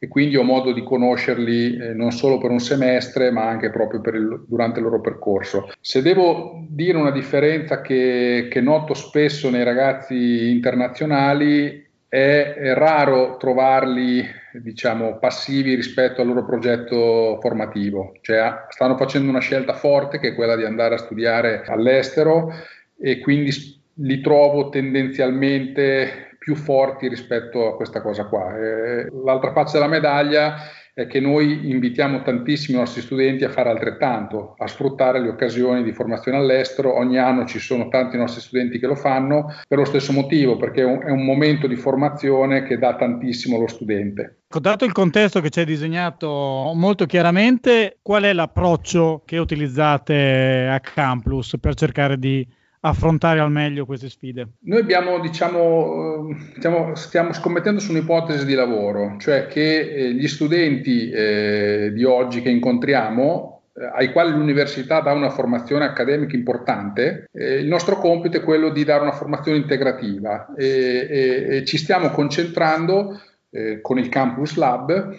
e 0.04 0.10
quindi 0.10 0.36
ho 0.36 0.44
modo 0.44 0.74
di 0.74 0.84
conoscerli 0.84 1.78
eh, 1.78 1.94
non 1.94 2.12
solo 2.12 2.38
per 2.38 2.52
un 2.52 2.60
semestre, 2.60 3.32
ma 3.32 3.48
anche 3.48 3.70
proprio 3.70 4.02
il, 4.14 4.44
durante 4.46 4.80
il 4.80 4.84
loro 4.84 5.00
percorso. 5.00 5.70
Se 5.80 6.02
devo 6.02 6.66
dire 6.68 6.98
una 6.98 7.12
differenza 7.12 7.80
che, 7.80 8.50
che 8.52 8.60
noto 8.60 8.96
spesso 8.96 9.50
nei 9.50 9.64
ragazzi 9.64 10.50
internazionali, 10.50 11.90
è, 12.10 12.54
è 12.54 12.74
raro 12.74 13.38
trovarli 13.38 14.26
diciamo, 14.62 15.20
passivi 15.20 15.74
rispetto 15.74 16.20
al 16.20 16.28
loro 16.28 16.44
progetto 16.44 17.38
formativo, 17.40 18.18
cioè 18.20 18.66
stanno 18.68 18.98
facendo 18.98 19.30
una 19.30 19.40
scelta 19.40 19.72
forte 19.72 20.20
che 20.20 20.32
è 20.32 20.36
quella 20.36 20.58
di 20.58 20.66
andare 20.66 20.96
a 20.96 20.98
studiare 20.98 21.64
all'estero 21.66 22.52
e 23.00 23.20
quindi 23.20 23.52
li 23.98 24.20
trovo 24.20 24.68
tendenzialmente 24.68 26.33
più 26.44 26.56
forti 26.56 27.08
rispetto 27.08 27.68
a 27.68 27.76
questa 27.78 28.02
cosa 28.02 28.26
qua. 28.26 28.54
Eh, 28.58 29.08
l'altra 29.24 29.54
faccia 29.54 29.78
della 29.78 29.88
medaglia 29.88 30.56
è 30.94 31.08
che 31.08 31.22
noi 31.22 31.72
invitiamo 31.72 32.22
tantissimi 32.22 32.76
i 32.76 32.80
nostri 32.82 33.02
studenti 33.02 33.46
a 33.46 33.50
fare 33.50 33.70
altrettanto, 33.70 34.54
a 34.58 34.68
sfruttare 34.68 35.22
le 35.22 35.30
occasioni 35.30 35.84
di 35.84 35.94
formazione 35.94 36.38
all'estero. 36.38 36.98
Ogni 36.98 37.18
anno 37.18 37.46
ci 37.46 37.60
sono 37.60 37.88
tanti 37.88 38.18
nostri 38.18 38.42
studenti 38.42 38.78
che 38.78 38.88
lo 38.88 38.96
fanno 38.96 39.56
per 39.66 39.78
lo 39.78 39.86
stesso 39.86 40.12
motivo, 40.12 40.58
perché 40.58 40.82
è 40.82 41.10
un, 41.10 41.24
momento 41.24 41.66
di 41.66 41.78
formazione 41.78 42.64
che 42.64 42.78
dà 42.78 42.98
tantissimo 42.98 43.56
allo 43.56 43.68
studente. 43.68 44.42
Dato 44.50 44.84
il 44.84 44.92
contesto 44.92 45.40
che 45.40 45.50
ci 45.50 45.60
hai 45.60 45.66
disegnato 45.66 46.74
molto 46.76 47.06
chiaramente, 47.06 48.00
qual 48.02 48.24
è 48.24 48.34
l'approccio 48.34 49.24
che 49.26 49.38
utilizzate 49.38 50.68
a 50.70 50.80
Campus 50.82 51.56
per 51.58 51.74
cercare 51.74 52.20
di 52.20 52.46
affrontare 52.86 53.40
al 53.40 53.52
meglio 53.52 53.86
queste 53.86 54.10
sfide? 54.10 54.48
Noi 54.62 54.80
abbiamo, 54.80 55.20
diciamo, 55.20 56.36
stiamo, 56.56 56.96
stiamo 56.96 57.34
scommettendo 57.34 57.80
su 57.80 57.92
un'ipotesi 57.92 58.46
di 58.46 58.54
lavoro, 58.54 59.16
cioè 59.20 59.48
che 59.48 59.80
eh, 59.80 60.14
gli 60.14 60.28
studenti 60.28 61.10
eh, 61.10 61.92
di 61.94 62.04
oggi 62.04 62.42
che 62.42 62.50
incontriamo 62.50 63.62
eh, 63.74 63.90
ai 63.96 64.12
quali 64.12 64.32
l'università 64.32 65.00
dà 65.00 65.14
una 65.14 65.30
formazione 65.30 65.86
accademica 65.86 66.36
importante, 66.36 67.30
eh, 67.32 67.56
il 67.56 67.68
nostro 67.68 67.98
compito 67.98 68.38
è 68.38 68.44
quello 68.44 68.70
di 68.70 68.84
dare 68.84 69.02
una 69.02 69.14
formazione 69.14 69.58
integrativa 69.58 70.54
e, 70.56 71.08
e, 71.10 71.56
e 71.58 71.66
ci 71.66 71.78
stiamo 71.78 72.10
concentrando 72.10 73.18
eh, 73.50 73.80
con 73.82 73.98
il 73.98 74.10
Campus 74.10 74.56
Lab 74.58 75.16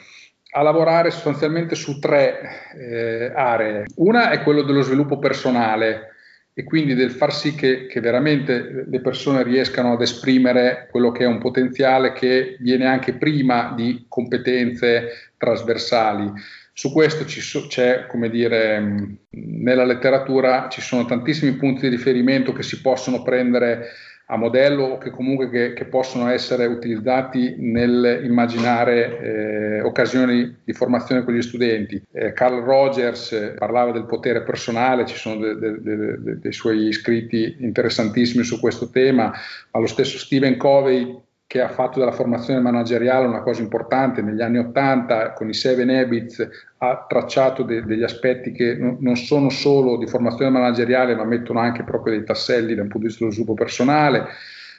a 0.57 0.63
lavorare 0.63 1.11
sostanzialmente 1.11 1.75
su 1.75 1.99
tre 1.99 2.39
eh, 2.77 3.33
aree. 3.35 3.87
Una 3.97 4.31
è 4.31 4.43
quello 4.43 4.63
dello 4.63 4.83
sviluppo 4.83 5.19
personale, 5.19 6.14
e 6.57 6.63
quindi 6.63 6.95
del 6.95 7.11
far 7.11 7.35
sì 7.35 7.57
che, 7.57 7.87
che, 7.87 8.01
veramente 8.01 8.87
le 8.89 9.01
persone 9.01 9.43
riescano 9.43 9.93
ad 9.93 10.01
esprimere 10.01 10.87
quello 10.89 11.11
che 11.11 11.25
è 11.25 11.27
un 11.27 11.39
potenziale 11.39 12.13
che 12.13 12.57
viene 12.61 12.87
anche 12.87 13.15
prima 13.15 13.73
di 13.77 14.07
competenze 14.09 15.33
trasversali. 15.37 16.31
Su 16.73 16.93
questo 16.93 17.27
so, 17.29 17.67
c'è, 17.67 18.07
come 18.07 18.31
dire, 18.31 19.19
nella 19.31 19.85
letteratura 19.85 20.69
ci 20.69 20.81
sono 20.81 21.05
tantissimi 21.05 21.53
punti 21.57 21.83
di 21.83 21.89
riferimento 21.89 22.53
che 22.53 22.63
si 22.63 22.81
possono 22.81 23.23
prendere 23.23 23.89
a 24.27 24.37
modello 24.37 24.85
o 24.85 24.99
che 24.99 25.11
comunque 25.11 25.51
che, 25.51 25.73
che 25.75 25.85
possono 25.85 26.29
essere 26.29 26.65
utilizzati 26.67 27.57
nell'immaginare 27.59 29.19
eh, 29.19 29.81
occasioni 29.83 30.57
di 30.65 30.73
formazione 30.73 31.25
con 31.25 31.35
gli 31.35 31.43
studenti. 31.43 32.03
Eh, 32.11 32.33
Carl 32.33 32.63
Rogers 32.63 33.33
eh, 33.33 33.55
parlava 33.59 33.93
del 33.93 34.07
potere 34.07 34.43
personale, 34.43 35.05
ci 35.05 35.17
sono 35.17 35.37
de, 35.37 35.59
de, 35.59 35.81
de, 35.83 36.39
dei 36.39 36.53
suoi 36.53 36.91
scritti 36.93 37.57
interessantissimi 37.61 38.45
su 38.45 38.59
questo 38.61 38.89
tema, 38.89 39.33
ma 39.71 39.81
lo 39.81 39.87
stesso 39.87 40.17
Stephen 40.19 40.57
Covey 40.57 41.23
che 41.55 41.61
ha 41.61 41.69
fatto 41.69 42.01
della 42.01 42.11
formazione 42.11 42.59
manageriale 42.59 43.29
una 43.29 43.43
cosa 43.43 43.63
importante. 43.63 44.23
Negli 44.23 44.43
anni 44.43 44.59
Ottanta 44.59 45.35
con 45.35 45.49
i 45.49 45.55
Seven 45.55 45.89
Habits 45.89 46.49
ha 46.79 47.07
tracciato 47.09 47.63
de- 47.63 47.85
degli 47.85 48.03
aspetti 48.03 48.51
che 48.51 48.75
n- 48.75 48.97
non 48.99 49.15
sono 49.15 49.51
solo 49.51 49.97
di 49.97 50.09
formazione 50.09 50.51
manageriale 50.51 51.15
ma 51.15 51.23
mettono 51.23 51.61
anche 51.61 51.85
proprio 51.85 52.13
dei 52.17 52.25
tasselli 52.25 52.75
dal 52.75 52.89
punto 52.89 52.99
di 52.99 53.05
vista 53.05 53.21
dello 53.21 53.31
sviluppo 53.31 53.55
personale. 53.55 54.27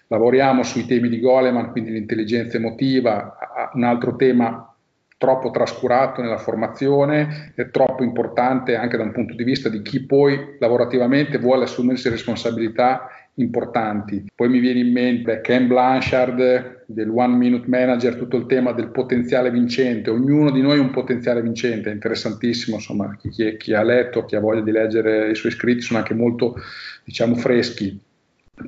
Lavoriamo 0.07 0.63
sui 0.63 0.85
temi 0.85 1.07
di 1.07 1.21
Goleman 1.21 1.71
quindi 1.71 1.91
l'intelligenza 1.91 2.57
emotiva 2.57 3.37
un 3.71 3.83
altro 3.83 4.17
tema 4.17 4.69
troppo 5.17 5.51
trascurato 5.51 6.21
nella 6.21 6.37
formazione 6.37 7.53
è 7.55 7.69
troppo 7.69 8.03
importante 8.03 8.75
anche 8.75 8.97
da 8.97 9.03
un 9.03 9.13
punto 9.13 9.33
di 9.33 9.45
vista 9.45 9.69
di 9.69 9.81
chi 9.81 10.05
poi 10.05 10.57
lavorativamente 10.59 11.37
vuole 11.37 11.63
assumersi 11.63 12.09
responsabilità 12.09 13.07
importanti. 13.35 14.25
Poi 14.33 14.49
mi 14.49 14.59
viene 14.59 14.79
in 14.79 14.91
mente 14.91 15.41
Ken 15.41 15.67
Blanchard 15.67 16.83
del 16.87 17.09
One 17.09 17.35
Minute 17.35 17.67
Manager, 17.67 18.15
tutto 18.15 18.37
il 18.37 18.45
tema 18.45 18.71
del 18.71 18.89
potenziale 18.89 19.51
vincente. 19.51 20.09
Ognuno 20.09 20.51
di 20.51 20.61
noi 20.61 20.77
ha 20.77 20.81
un 20.81 20.91
potenziale 20.91 21.41
vincente, 21.41 21.89
è 21.89 21.93
interessantissimo, 21.93 22.77
insomma, 22.77 23.17
chi, 23.17 23.57
chi 23.57 23.73
ha 23.73 23.83
letto, 23.83 24.25
chi 24.25 24.35
ha 24.35 24.39
voglia 24.39 24.61
di 24.61 24.71
leggere 24.71 25.31
i 25.31 25.35
suoi 25.35 25.51
scritti 25.51 25.81
sono 25.81 25.99
anche 25.99 26.13
molto, 26.13 26.55
diciamo, 27.03 27.35
freschi. 27.35 27.99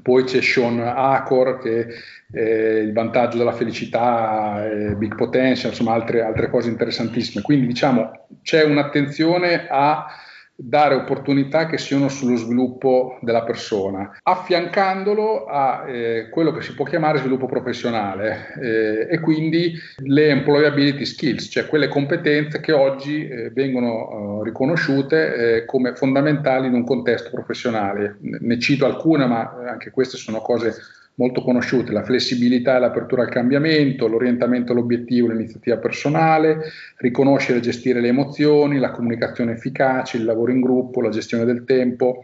Poi 0.01 0.25
c'è 0.25 0.41
Sean 0.41 0.79
Acor 0.79 1.59
che 1.59 1.87
è 2.29 2.79
il 2.79 2.91
vantaggio 2.91 3.37
della 3.37 3.53
felicità, 3.53 4.67
Big 4.97 5.15
Potential, 5.15 5.71
insomma 5.71 5.93
altre, 5.93 6.21
altre 6.21 6.49
cose 6.49 6.69
interessantissime. 6.69 7.41
Quindi 7.41 7.67
diciamo 7.67 8.27
c'è 8.41 8.65
un'attenzione 8.65 9.67
a 9.69 10.07
dare 10.59 10.95
opportunità 10.95 11.67
che 11.67 11.77
siano 11.77 12.09
sullo 12.09 12.35
sviluppo 12.35 13.19
della 13.21 13.43
persona, 13.43 14.17
affiancandolo 14.23 15.45
a 15.45 15.87
eh, 15.87 16.29
quello 16.29 16.51
che 16.51 16.63
si 16.63 16.73
può 16.73 16.83
chiamare 16.83 17.19
sviluppo 17.19 17.45
professionale 17.45 18.55
eh, 18.59 19.07
e 19.07 19.19
quindi 19.19 19.73
le 19.97 20.29
employability 20.29 21.05
skills, 21.05 21.47
cioè 21.51 21.67
quelle 21.67 21.87
competenze 21.87 22.59
che 22.59 22.71
oggi 22.71 23.27
eh, 23.27 23.51
vengono 23.51 24.41
eh, 24.41 24.45
riconosciute 24.45 25.57
eh, 25.57 25.65
come 25.65 25.93
fondamentali 25.93 26.65
in 26.65 26.73
un 26.73 26.83
contesto 26.83 27.29
professionale. 27.29 28.17
Ne 28.19 28.59
cito 28.59 28.87
alcune, 28.87 29.27
ma 29.27 29.55
anche 29.67 29.91
queste 29.91 30.17
sono 30.17 30.39
cose 30.39 30.73
molto 31.17 31.41
conosciute, 31.41 31.91
la 31.91 32.03
flessibilità 32.03 32.77
e 32.77 32.79
l'apertura 32.79 33.23
al 33.23 33.29
cambiamento, 33.29 34.07
l'orientamento 34.07 34.71
all'obiettivo, 34.71 35.27
l'iniziativa 35.27 35.77
personale, 35.77 36.59
riconoscere 36.97 37.57
e 37.57 37.61
gestire 37.61 38.01
le 38.01 38.09
emozioni, 38.09 38.77
la 38.77 38.91
comunicazione 38.91 39.53
efficace, 39.53 40.17
il 40.17 40.25
lavoro 40.25 40.51
in 40.51 40.61
gruppo, 40.61 41.01
la 41.01 41.09
gestione 41.09 41.45
del 41.45 41.63
tempo, 41.63 42.23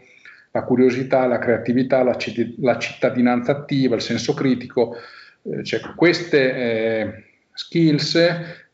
la 0.52 0.62
curiosità, 0.62 1.26
la 1.26 1.38
creatività, 1.38 2.04
la, 2.04 2.16
la 2.60 2.78
cittadinanza 2.78 3.52
attiva, 3.52 3.96
il 3.96 4.00
senso 4.00 4.32
critico. 4.32 4.94
Eh, 5.42 5.64
cioè, 5.64 5.80
queste 5.96 6.54
eh, 6.54 7.24
skills 7.52 8.16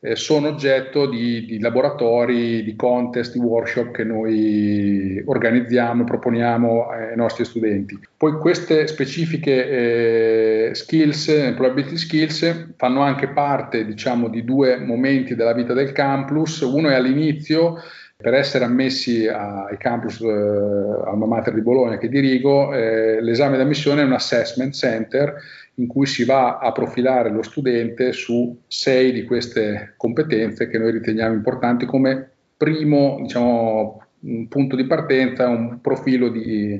eh, 0.00 0.16
sono 0.16 0.48
oggetto 0.48 1.06
di, 1.06 1.44
di, 1.44 1.60
laboratori, 1.60 2.64
di 2.64 2.74
contest, 2.74 3.34
di 3.34 3.38
workshop 3.38 3.90
che 3.90 4.04
noi 4.04 5.22
organizziamo 5.24 6.02
e 6.02 6.06
proponiamo 6.06 6.88
ai 6.88 7.16
nostri 7.16 7.44
studenti. 7.44 7.98
Poi 8.16 8.32
queste 8.38 8.86
specifiche 8.86 10.68
eh, 10.68 10.74
skills, 10.74 11.28
employability 11.28 11.96
skills, 11.96 12.72
fanno 12.76 13.02
anche 13.02 13.28
parte 13.28 13.84
diciamo, 13.84 14.28
di 14.28 14.42
due 14.42 14.78
momenti 14.78 15.34
della 15.34 15.52
vita 15.52 15.74
del 15.74 15.92
campus. 15.92 16.60
Uno 16.60 16.88
è 16.88 16.94
all'inizio, 16.94 17.76
per 18.20 18.34
essere 18.34 18.64
ammessi 18.64 19.26
ai 19.26 19.76
campus 19.78 20.20
eh, 20.20 20.26
Alma 20.26 21.26
Mater 21.26 21.54
di 21.54 21.62
Bologna 21.62 21.96
che 21.96 22.08
dirigo, 22.08 22.72
eh, 22.74 23.20
l'esame 23.22 23.56
d'ammissione 23.56 24.02
è 24.02 24.04
un 24.04 24.12
assessment 24.12 24.74
center 24.74 25.34
in 25.74 25.86
cui 25.86 26.06
si 26.06 26.24
va 26.24 26.58
a 26.58 26.72
profilare 26.72 27.30
lo 27.30 27.42
studente 27.42 28.12
su 28.12 28.62
sei 28.66 29.12
di 29.12 29.24
queste 29.24 29.94
competenze 29.96 30.68
che 30.68 30.78
noi 30.78 30.92
riteniamo 30.92 31.34
importanti 31.34 31.86
come 31.86 32.30
primo 32.56 33.18
diciamo, 33.22 34.02
punto 34.48 34.76
di 34.76 34.84
partenza, 34.84 35.48
un 35.48 35.80
profilo 35.80 36.28
di, 36.28 36.78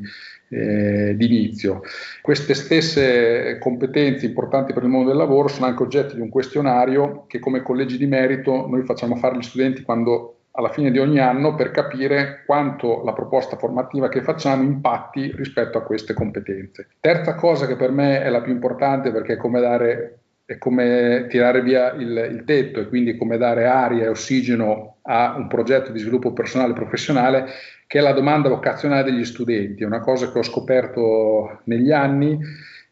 eh, 0.51 1.15
di 1.17 1.25
inizio. 1.25 1.83
Queste 2.21 2.55
stesse 2.55 3.59
competenze 3.59 4.27
importanti 4.27 4.73
per 4.73 4.83
il 4.83 4.91
mondo 4.91 5.09
del 5.09 5.17
lavoro 5.17 5.49
sono 5.49 5.67
anche 5.67 5.83
oggetto 5.83 6.15
di 6.15 6.21
un 6.21 6.29
questionario 6.29 7.25
che 7.27 7.39
come 7.39 7.63
collegi 7.63 7.97
di 7.97 8.07
merito 8.07 8.67
noi 8.67 8.85
facciamo 8.85 9.17
fare 9.17 9.37
agli 9.37 9.43
studenti 9.43 9.83
quando 9.83 10.40
alla 10.53 10.71
fine 10.71 10.91
di 10.91 10.99
ogni 10.99 11.21
anno 11.21 11.55
per 11.55 11.71
capire 11.71 12.43
quanto 12.45 13.03
la 13.05 13.13
proposta 13.13 13.57
formativa 13.57 14.09
che 14.09 14.23
facciamo 14.23 14.63
impatti 14.63 15.33
rispetto 15.35 15.79
a 15.79 15.83
queste 15.83 16.13
competenze. 16.13 16.89
Terza 17.01 17.35
cosa 17.35 17.67
che 17.67 17.77
per 17.77 17.91
me 17.91 18.23
è 18.23 18.29
la 18.29 18.41
più 18.41 18.53
importante 18.53 19.13
perché 19.13 19.35
è 19.35 19.37
come, 19.37 19.61
dare, 19.61 20.19
è 20.45 20.59
come 20.59 21.27
tirare 21.29 21.63
via 21.63 21.93
il, 21.93 22.29
il 22.31 22.45
tetto 22.45 22.81
e 22.81 22.89
quindi 22.89 23.17
come 23.17 23.37
dare 23.39 23.67
aria 23.67 24.05
e 24.05 24.09
ossigeno 24.09 24.97
a 25.03 25.35
un 25.37 25.47
progetto 25.47 25.93
di 25.93 26.01
sviluppo 26.01 26.33
personale 26.33 26.73
e 26.73 26.75
professionale 26.75 27.47
che 27.87 27.99
è 27.99 28.03
la 28.03 28.13
domanda 28.13 28.49
vocazionale 28.49 29.05
degli 29.05 29.25
studenti. 29.25 29.83
È 29.83 29.87
una 29.87 30.01
cosa 30.01 30.31
che 30.31 30.39
ho 30.39 30.43
scoperto 30.43 31.61
negli 31.65 31.93
anni 31.93 32.39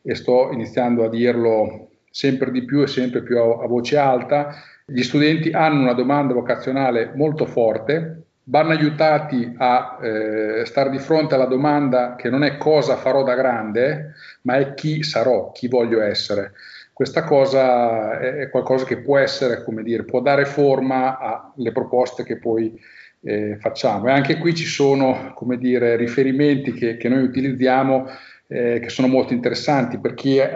e 0.03 0.15
sto 0.15 0.50
iniziando 0.53 1.05
a 1.05 1.09
dirlo 1.09 1.91
sempre 2.11 2.50
di 2.50 2.65
più 2.65 2.83
e 2.83 2.87
sempre 2.87 3.23
più 3.23 3.38
a, 3.38 3.62
a 3.62 3.67
voce 3.67 3.97
alta 3.97 4.55
gli 4.90 5.02
studenti 5.02 5.50
hanno 5.50 5.83
una 5.83 5.92
domanda 5.92 6.33
vocazionale 6.33 7.12
molto 7.14 7.45
forte, 7.45 8.23
vanno 8.45 8.71
aiutati 8.71 9.52
a 9.59 9.99
eh, 10.00 10.64
stare 10.64 10.88
di 10.88 10.99
fronte 10.99 11.35
alla 11.35 11.45
domanda 11.45 12.14
che 12.16 12.30
non 12.30 12.42
è 12.42 12.57
cosa 12.57 12.97
farò 12.97 13.23
da 13.23 13.35
grande, 13.35 14.14
ma 14.42 14.57
è 14.57 14.73
chi 14.73 15.02
sarò, 15.02 15.52
chi 15.52 15.68
voglio 15.68 16.00
essere. 16.00 16.52
Questa 16.95 17.23
cosa 17.23 18.18
è 18.18 18.49
qualcosa 18.49 18.87
che 18.87 19.02
può 19.02 19.18
essere, 19.18 19.62
come 19.62 19.83
dire, 19.83 20.04
può 20.04 20.21
dare 20.21 20.47
forma 20.47 21.52
alle 21.54 21.71
proposte 21.71 22.25
che 22.25 22.38
poi 22.38 22.80
eh, 23.21 23.57
facciamo. 23.61 24.09
E 24.09 24.12
anche 24.12 24.38
qui 24.38 24.54
ci 24.54 24.64
sono, 24.64 25.33
come 25.35 25.59
dire, 25.59 25.97
riferimenti 25.97 26.73
che, 26.73 26.97
che 26.97 27.09
noi 27.09 27.23
utilizziamo 27.23 28.07
eh, 28.50 28.81
che 28.81 28.88
sono 28.88 29.09
molto 29.09 29.35
interessanti. 29.35 29.99
Per 29.99 30.14
chi 30.14 30.38
eh, 30.38 30.49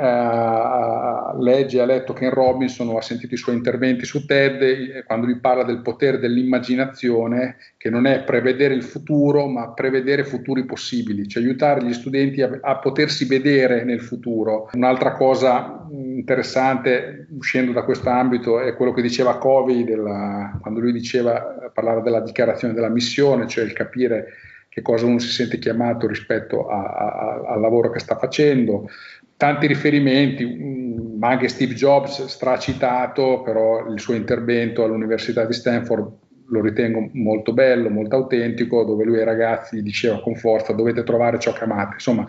legge 1.39 1.77
e 1.77 1.81
ha 1.81 1.85
letto 1.85 2.15
Ken 2.15 2.31
Robinson 2.31 2.89
o 2.89 2.97
ha 2.97 3.03
sentito 3.03 3.35
i 3.35 3.37
suoi 3.37 3.55
interventi 3.55 4.07
su 4.07 4.25
TED, 4.25 4.63
eh, 4.63 5.05
quando 5.05 5.27
lui 5.27 5.39
parla 5.39 5.63
del 5.63 5.83
potere 5.83 6.19
dell'immaginazione, 6.19 7.57
che 7.77 7.91
non 7.91 8.07
è 8.07 8.23
prevedere 8.25 8.75
il 8.75 8.83
futuro, 8.83 9.47
ma 9.47 9.73
prevedere 9.73 10.25
futuri 10.25 10.65
possibili, 10.65 11.29
cioè 11.29 11.43
aiutare 11.43 11.85
gli 11.85 11.93
studenti 11.93 12.41
a, 12.41 12.59
a 12.63 12.79
potersi 12.79 13.27
vedere 13.27 13.85
nel 13.85 14.01
futuro. 14.01 14.71
Un'altra 14.73 15.13
cosa 15.13 15.87
interessante, 15.91 17.27
uscendo 17.37 17.73
da 17.73 17.83
questo 17.83 18.09
ambito, 18.09 18.59
è 18.61 18.75
quello 18.75 18.93
che 18.93 19.03
diceva 19.03 19.37
Covey 19.37 19.85
della, 19.85 20.59
quando 20.63 20.81
lui 20.81 20.93
diceva, 20.93 21.71
parlava 21.73 22.01
della 22.01 22.21
dichiarazione 22.21 22.73
della 22.73 22.89
missione, 22.89 23.47
cioè 23.47 23.65
il 23.65 23.75
capire 23.75 24.29
che 24.73 24.81
cosa 24.81 25.05
uno 25.05 25.19
si 25.19 25.29
sente 25.29 25.59
chiamato 25.59 26.07
rispetto 26.07 26.67
a, 26.67 26.83
a, 26.83 27.43
al 27.47 27.61
lavoro 27.61 27.91
che 27.91 27.99
sta 27.99 28.17
facendo. 28.17 28.89
Tanti 29.37 29.67
riferimenti, 29.67 30.47
mm, 30.47 31.19
ma 31.19 31.29
anche 31.29 31.49
Steve 31.49 31.75
Jobs 31.75 32.25
stracitato, 32.25 33.43
però 33.43 33.87
il 33.93 34.01
suo 34.01 34.15
intervento 34.15 34.83
all'Università 34.83 35.45
di 35.45 35.53
Stanford 35.53 36.11
lo 36.49 36.63
ritengo 36.63 37.11
molto 37.13 37.53
bello, 37.53 37.91
molto 37.91 38.17
autentico, 38.17 38.83
dove 38.85 39.05
lui 39.05 39.19
ai 39.19 39.25
ragazzi 39.25 39.83
diceva 39.83 40.23
con 40.23 40.37
forza 40.37 40.73
dovete 40.73 41.03
trovare 41.03 41.39
ciò 41.39 41.53
che 41.53 41.65
amate. 41.65 41.95
Insomma, 41.95 42.25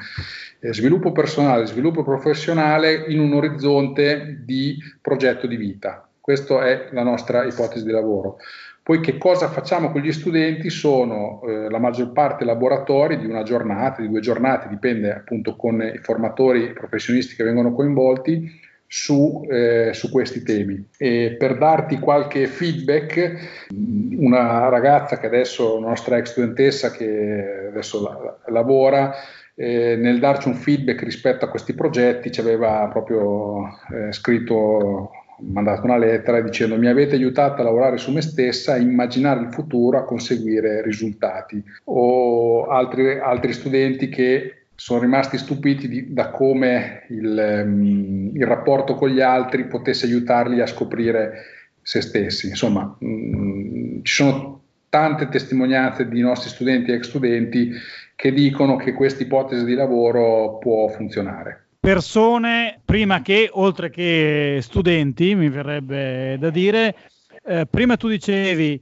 eh, 0.60 0.74
sviluppo 0.74 1.14
personale, 1.14 1.66
sviluppo 1.66 2.04
professionale 2.04 3.06
in 3.08 3.22
un 3.22 3.34
orizzonte 3.34 4.42
di 4.44 4.78
progetto 5.02 5.48
di 5.48 5.56
vita. 5.56 6.06
Questa 6.20 6.66
è 6.66 6.90
la 6.92 7.04
nostra 7.04 7.46
ipotesi 7.46 7.86
di 7.86 7.92
lavoro. 7.92 8.38
Poi 8.84 9.00
che 9.00 9.18
cosa 9.18 9.48
facciamo 9.48 9.92
con 9.92 10.02
gli 10.02 10.12
studenti? 10.12 10.70
Sono 10.70 11.42
eh, 11.48 11.70
la 11.70 11.80
maggior 11.80 12.12
parte 12.12 12.44
laboratori 12.44 13.18
di 13.18 13.25
una 13.25 13.44
giornata, 13.44 14.02
di 14.02 14.10
due 14.10 14.20
giornate, 14.20 14.68
dipende 14.68 15.13
appunto 15.13 15.56
con 15.56 15.82
i 15.82 16.00
formatori 16.00 16.74
professionisti 16.74 17.36
che 17.36 17.46
vengono 17.46 17.74
coinvolti 17.74 18.60
su, 18.86 19.48
eh, 19.50 19.92
su 19.94 20.12
questi 20.12 20.44
temi. 20.44 20.86
E 20.98 21.38
per 21.40 21.58
darti 21.58 21.98
qualche 21.98 22.46
feedback, 22.46 23.70
una 24.18 24.68
ragazza 24.68 25.18
che 25.18 25.28
adesso, 25.28 25.78
una 25.78 25.88
nostra 25.88 26.18
ex 26.18 26.32
studentessa 26.32 26.92
che 26.92 27.68
adesso 27.70 28.04
la, 28.04 28.38
lavora, 28.52 29.16
eh, 29.56 29.96
nel 29.96 30.20
darci 30.20 30.50
un 30.50 30.56
feedback 30.56 31.04
rispetto 31.04 31.46
a 31.46 31.50
questi 31.50 31.74
progetti 31.74 32.32
ci 32.32 32.42
aveva 32.42 32.90
proprio 32.92 33.68
eh, 33.94 34.12
scritto 34.12 35.23
mandato 35.40 35.86
una 35.86 35.98
lettera 35.98 36.42
dicendo 36.42 36.78
mi 36.78 36.88
avete 36.88 37.16
aiutato 37.16 37.62
a 37.62 37.66
lavorare 37.66 37.98
su 37.98 38.12
me 38.12 38.22
stessa, 38.22 38.74
a 38.74 38.78
immaginare 38.78 39.42
il 39.42 39.52
futuro, 39.52 39.98
a 39.98 40.06
conseguire 40.06 40.82
risultati. 40.82 41.63
O 41.86 42.68
altri, 42.68 43.20
altri 43.20 43.54
studenti 43.54 44.10
che 44.10 44.66
sono 44.75 45.00
rimasti 45.00 45.38
stupiti 45.38 45.88
di, 45.88 46.13
da 46.13 46.30
come 46.30 47.06
il, 47.10 47.63
um, 47.66 48.32
il, 48.34 48.46
rapporto 48.46 48.96
con 48.96 49.10
gli 49.10 49.22
altri 49.22 49.66
potesse 49.68 50.06
aiutarli 50.06 50.62
a 50.62 50.66
scoprire 50.66 51.46
se 51.82 52.02
stessi. 52.02 52.48
Insomma, 52.48 52.96
mh, 53.00 53.08
mm, 53.08 54.00
ci 54.04 54.13
sono 54.13 54.62
tante 54.90 55.30
testimonianze 55.30 56.08
di 56.08 56.22
nostri 56.22 56.50
studenti 56.50 56.92
e 56.92 56.96
ex 56.96 57.08
studenti 57.08 57.72
che 58.16 58.32
dicono 58.32 58.75
che 58.75 58.94
questa 58.94 59.24
ipotesi 59.24 59.66
di 59.66 59.74
lavoro 59.74 60.58
può 60.60 60.88
funzionare 60.88 61.62
persone, 61.84 62.80
prima 62.86 63.22
che, 63.22 63.50
oltre 63.52 63.90
che 63.90 64.60
studenti, 64.62 65.36
mi 65.36 65.50
verrebbe 65.50 66.38
da 66.40 66.50
dire, 66.50 66.96
eh, 67.44 67.66
prima 67.66 67.98
tu 67.98 68.08
dicevi 68.08 68.82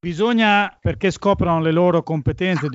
bisogna, 0.00 0.74
perché 0.80 1.10
scoprono 1.10 1.60
le 1.60 1.70
loro 1.70 2.02
competenze 2.02 2.68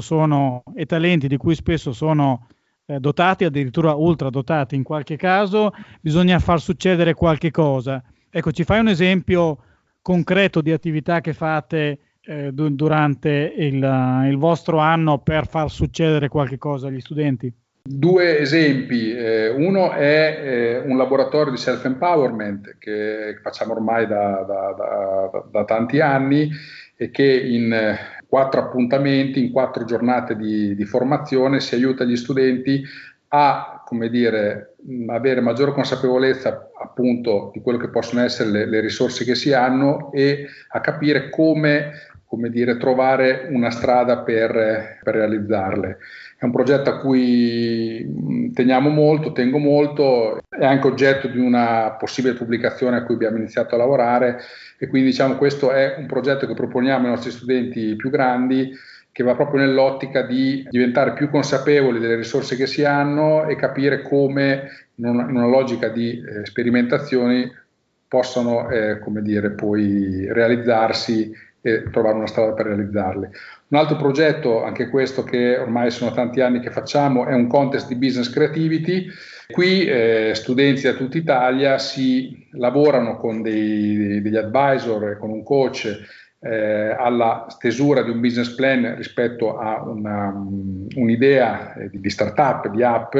sono, 0.00 0.62
e 0.74 0.86
talenti 0.86 1.28
di 1.28 1.36
cui 1.36 1.54
spesso 1.54 1.92
sono 1.92 2.46
eh, 2.86 2.98
dotati, 2.98 3.44
addirittura 3.44 3.92
ultra 3.92 4.30
dotati 4.30 4.76
in 4.76 4.82
qualche 4.82 5.16
caso, 5.16 5.74
bisogna 6.00 6.38
far 6.38 6.58
succedere 6.58 7.12
qualche 7.12 7.50
cosa. 7.50 8.02
Ecco, 8.30 8.50
ci 8.50 8.64
fai 8.64 8.80
un 8.80 8.88
esempio 8.88 9.58
concreto 10.00 10.62
di 10.62 10.72
attività 10.72 11.20
che 11.20 11.34
fate 11.34 11.98
eh, 12.22 12.50
durante 12.50 13.52
il, 13.58 14.24
il 14.26 14.36
vostro 14.38 14.78
anno 14.78 15.18
per 15.18 15.46
far 15.46 15.70
succedere 15.70 16.28
qualche 16.28 16.56
cosa 16.56 16.86
agli 16.86 17.00
studenti? 17.00 17.52
Due 17.88 18.40
esempi, 18.40 19.12
eh, 19.12 19.48
uno 19.48 19.92
è 19.92 20.40
eh, 20.42 20.78
un 20.78 20.96
laboratorio 20.96 21.52
di 21.52 21.56
self-empowerment 21.56 22.78
che 22.78 23.38
facciamo 23.40 23.74
ormai 23.74 24.08
da, 24.08 24.44
da, 24.44 24.74
da, 24.76 25.44
da 25.48 25.64
tanti 25.64 26.00
anni 26.00 26.50
e 26.96 27.10
che 27.12 27.24
in 27.24 27.72
eh, 27.72 27.96
quattro 28.28 28.60
appuntamenti, 28.60 29.44
in 29.44 29.52
quattro 29.52 29.84
giornate 29.84 30.34
di, 30.34 30.74
di 30.74 30.84
formazione 30.84 31.60
si 31.60 31.76
aiuta 31.76 32.02
gli 32.02 32.16
studenti 32.16 32.82
a 33.28 33.76
come 33.86 34.08
dire, 34.08 34.74
avere 35.06 35.40
maggiore 35.40 35.70
consapevolezza 35.70 36.70
appunto 36.82 37.50
di 37.52 37.60
quello 37.60 37.78
che 37.78 37.88
possono 37.88 38.22
essere 38.22 38.50
le, 38.50 38.66
le 38.66 38.80
risorse 38.80 39.24
che 39.24 39.36
si 39.36 39.52
hanno 39.52 40.10
e 40.12 40.46
a 40.70 40.80
capire 40.80 41.30
come, 41.30 41.92
come 42.26 42.50
dire, 42.50 42.76
trovare 42.76 43.46
una 43.50 43.70
strada 43.70 44.18
per, 44.18 44.98
per 45.02 45.14
realizzarle. 45.14 45.98
È 46.36 46.44
un 46.44 46.50
progetto 46.50 46.90
a 46.90 46.98
cui 46.98 48.50
teniamo 48.52 48.90
molto, 48.90 49.32
tengo 49.32 49.58
molto, 49.58 50.40
è 50.48 50.64
anche 50.64 50.86
oggetto 50.86 51.28
di 51.28 51.38
una 51.38 51.96
possibile 51.98 52.34
pubblicazione 52.34 52.96
a 52.96 53.04
cui 53.04 53.14
abbiamo 53.14 53.38
iniziato 53.38 53.74
a 53.74 53.78
lavorare 53.78 54.38
e 54.78 54.88
quindi 54.88 55.10
diciamo 55.10 55.36
questo 55.36 55.70
è 55.70 55.94
un 55.96 56.06
progetto 56.06 56.46
che 56.46 56.54
proponiamo 56.54 57.04
ai 57.04 57.10
nostri 57.10 57.30
studenti 57.30 57.96
più 57.96 58.10
grandi 58.10 58.70
che 59.16 59.22
va 59.22 59.34
proprio 59.34 59.60
nell'ottica 59.60 60.20
di 60.20 60.66
diventare 60.68 61.14
più 61.14 61.30
consapevoli 61.30 61.98
delle 61.98 62.16
risorse 62.16 62.54
che 62.54 62.66
si 62.66 62.84
hanno 62.84 63.46
e 63.46 63.56
capire 63.56 64.02
come 64.02 64.68
in 64.96 65.06
una, 65.06 65.22
in 65.22 65.36
una 65.36 65.46
logica 65.46 65.88
di 65.88 66.22
eh, 66.22 66.44
sperimentazioni 66.44 67.50
possano 68.08 68.68
eh, 68.68 68.98
come 68.98 69.22
dire, 69.22 69.52
poi 69.52 70.30
realizzarsi 70.30 71.32
e 71.66 71.90
trovare 71.90 72.16
una 72.16 72.28
strada 72.28 72.52
per 72.52 72.66
realizzarle. 72.66 73.30
Un 73.68 73.78
altro 73.78 73.96
progetto, 73.96 74.62
anche 74.62 74.88
questo 74.88 75.24
che 75.24 75.58
ormai 75.58 75.90
sono 75.90 76.12
tanti 76.12 76.40
anni 76.40 76.60
che 76.60 76.70
facciamo, 76.70 77.26
è 77.26 77.34
un 77.34 77.48
contest 77.48 77.88
di 77.88 77.96
business 77.96 78.30
creativity. 78.30 79.08
Qui 79.50 79.84
eh, 79.84 80.30
studenti 80.34 80.82
da 80.82 80.92
tutta 80.92 81.16
Italia 81.18 81.78
si 81.78 82.46
lavorano 82.52 83.16
con 83.16 83.42
dei, 83.42 84.22
degli 84.22 84.36
advisor, 84.36 85.18
con 85.18 85.30
un 85.30 85.42
coach 85.42 85.86
eh, 86.38 86.94
alla 86.96 87.46
stesura 87.48 88.02
di 88.02 88.10
un 88.10 88.20
business 88.20 88.54
plan 88.54 88.94
rispetto 88.94 89.58
a 89.58 89.82
una, 89.82 90.32
un'idea 90.94 91.74
eh, 91.74 91.90
di, 91.90 91.98
di 91.98 92.10
startup, 92.10 92.68
di 92.68 92.84
app. 92.84 93.16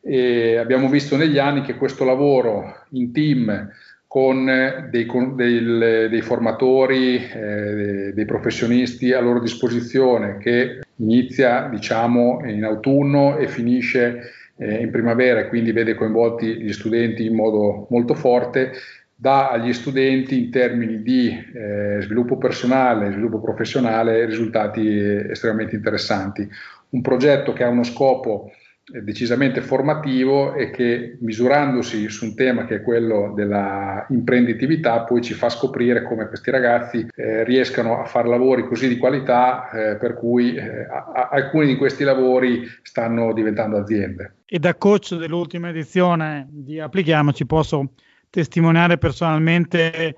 E 0.00 0.56
abbiamo 0.56 0.88
visto 0.88 1.16
negli 1.16 1.38
anni 1.38 1.62
che 1.62 1.76
questo 1.76 2.04
lavoro 2.04 2.84
in 2.90 3.12
team 3.12 3.70
con 4.16 4.46
dei, 4.88 5.04
con 5.04 5.36
dei, 5.36 6.08
dei 6.08 6.22
formatori, 6.22 7.16
eh, 7.16 8.12
dei 8.14 8.24
professionisti 8.24 9.12
a 9.12 9.20
loro 9.20 9.40
disposizione 9.40 10.38
che 10.38 10.80
inizia 10.96 11.68
diciamo 11.70 12.40
in 12.46 12.64
autunno 12.64 13.36
e 13.36 13.46
finisce 13.46 14.30
eh, 14.56 14.80
in 14.80 14.90
primavera 14.90 15.40
e 15.40 15.48
quindi 15.48 15.70
vede 15.70 15.94
coinvolti 15.94 16.62
gli 16.62 16.72
studenti 16.72 17.26
in 17.26 17.34
modo 17.34 17.88
molto 17.90 18.14
forte, 18.14 18.72
dà 19.14 19.50
agli 19.50 19.74
studenti 19.74 20.44
in 20.44 20.50
termini 20.50 21.02
di 21.02 21.28
eh, 21.28 21.98
sviluppo 22.00 22.38
personale, 22.38 23.12
sviluppo 23.12 23.38
professionale 23.42 24.24
risultati 24.24 24.96
estremamente 25.28 25.76
interessanti. 25.76 26.48
Un 26.88 27.02
progetto 27.02 27.52
che 27.52 27.64
ha 27.64 27.68
uno 27.68 27.82
scopo 27.82 28.50
decisamente 28.88 29.62
formativo 29.62 30.54
e 30.54 30.70
che 30.70 31.18
misurandosi 31.20 32.08
su 32.08 32.24
un 32.24 32.36
tema 32.36 32.66
che 32.66 32.76
è 32.76 32.82
quello 32.82 33.32
della 33.34 34.06
imprenditività 34.10 35.00
poi 35.00 35.22
ci 35.22 35.34
fa 35.34 35.48
scoprire 35.48 36.04
come 36.04 36.28
questi 36.28 36.52
ragazzi 36.52 37.04
eh, 37.16 37.42
riescano 37.42 38.00
a 38.00 38.04
fare 38.04 38.28
lavori 38.28 38.64
così 38.64 38.86
di 38.86 38.96
qualità 38.96 39.68
eh, 39.70 39.96
per 39.96 40.14
cui 40.14 40.54
eh, 40.54 40.84
a, 40.84 41.10
a, 41.12 41.28
alcuni 41.32 41.66
di 41.66 41.76
questi 41.76 42.04
lavori 42.04 42.64
stanno 42.82 43.32
diventando 43.32 43.76
aziende. 43.76 44.36
E 44.46 44.60
da 44.60 44.76
coach 44.76 45.16
dell'ultima 45.16 45.70
edizione 45.70 46.46
di 46.48 46.78
Applichiamoci 46.78 47.44
posso 47.44 47.90
testimoniare 48.30 48.98
personalmente 48.98 50.14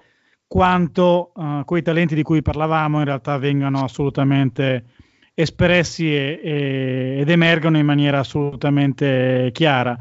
quanto 0.47 1.33
uh, 1.35 1.65
quei 1.65 1.83
talenti 1.83 2.15
di 2.15 2.23
cui 2.23 2.43
parlavamo 2.43 2.99
in 2.99 3.05
realtà 3.05 3.39
vengano 3.39 3.85
assolutamente 3.85 4.85
espressi 5.41 6.13
e, 6.13 6.41
e, 6.43 7.17
ed 7.21 7.31
emergono 7.31 7.79
in 7.79 7.87
maniera 7.87 8.19
assolutamente 8.19 9.51
chiara. 9.53 9.97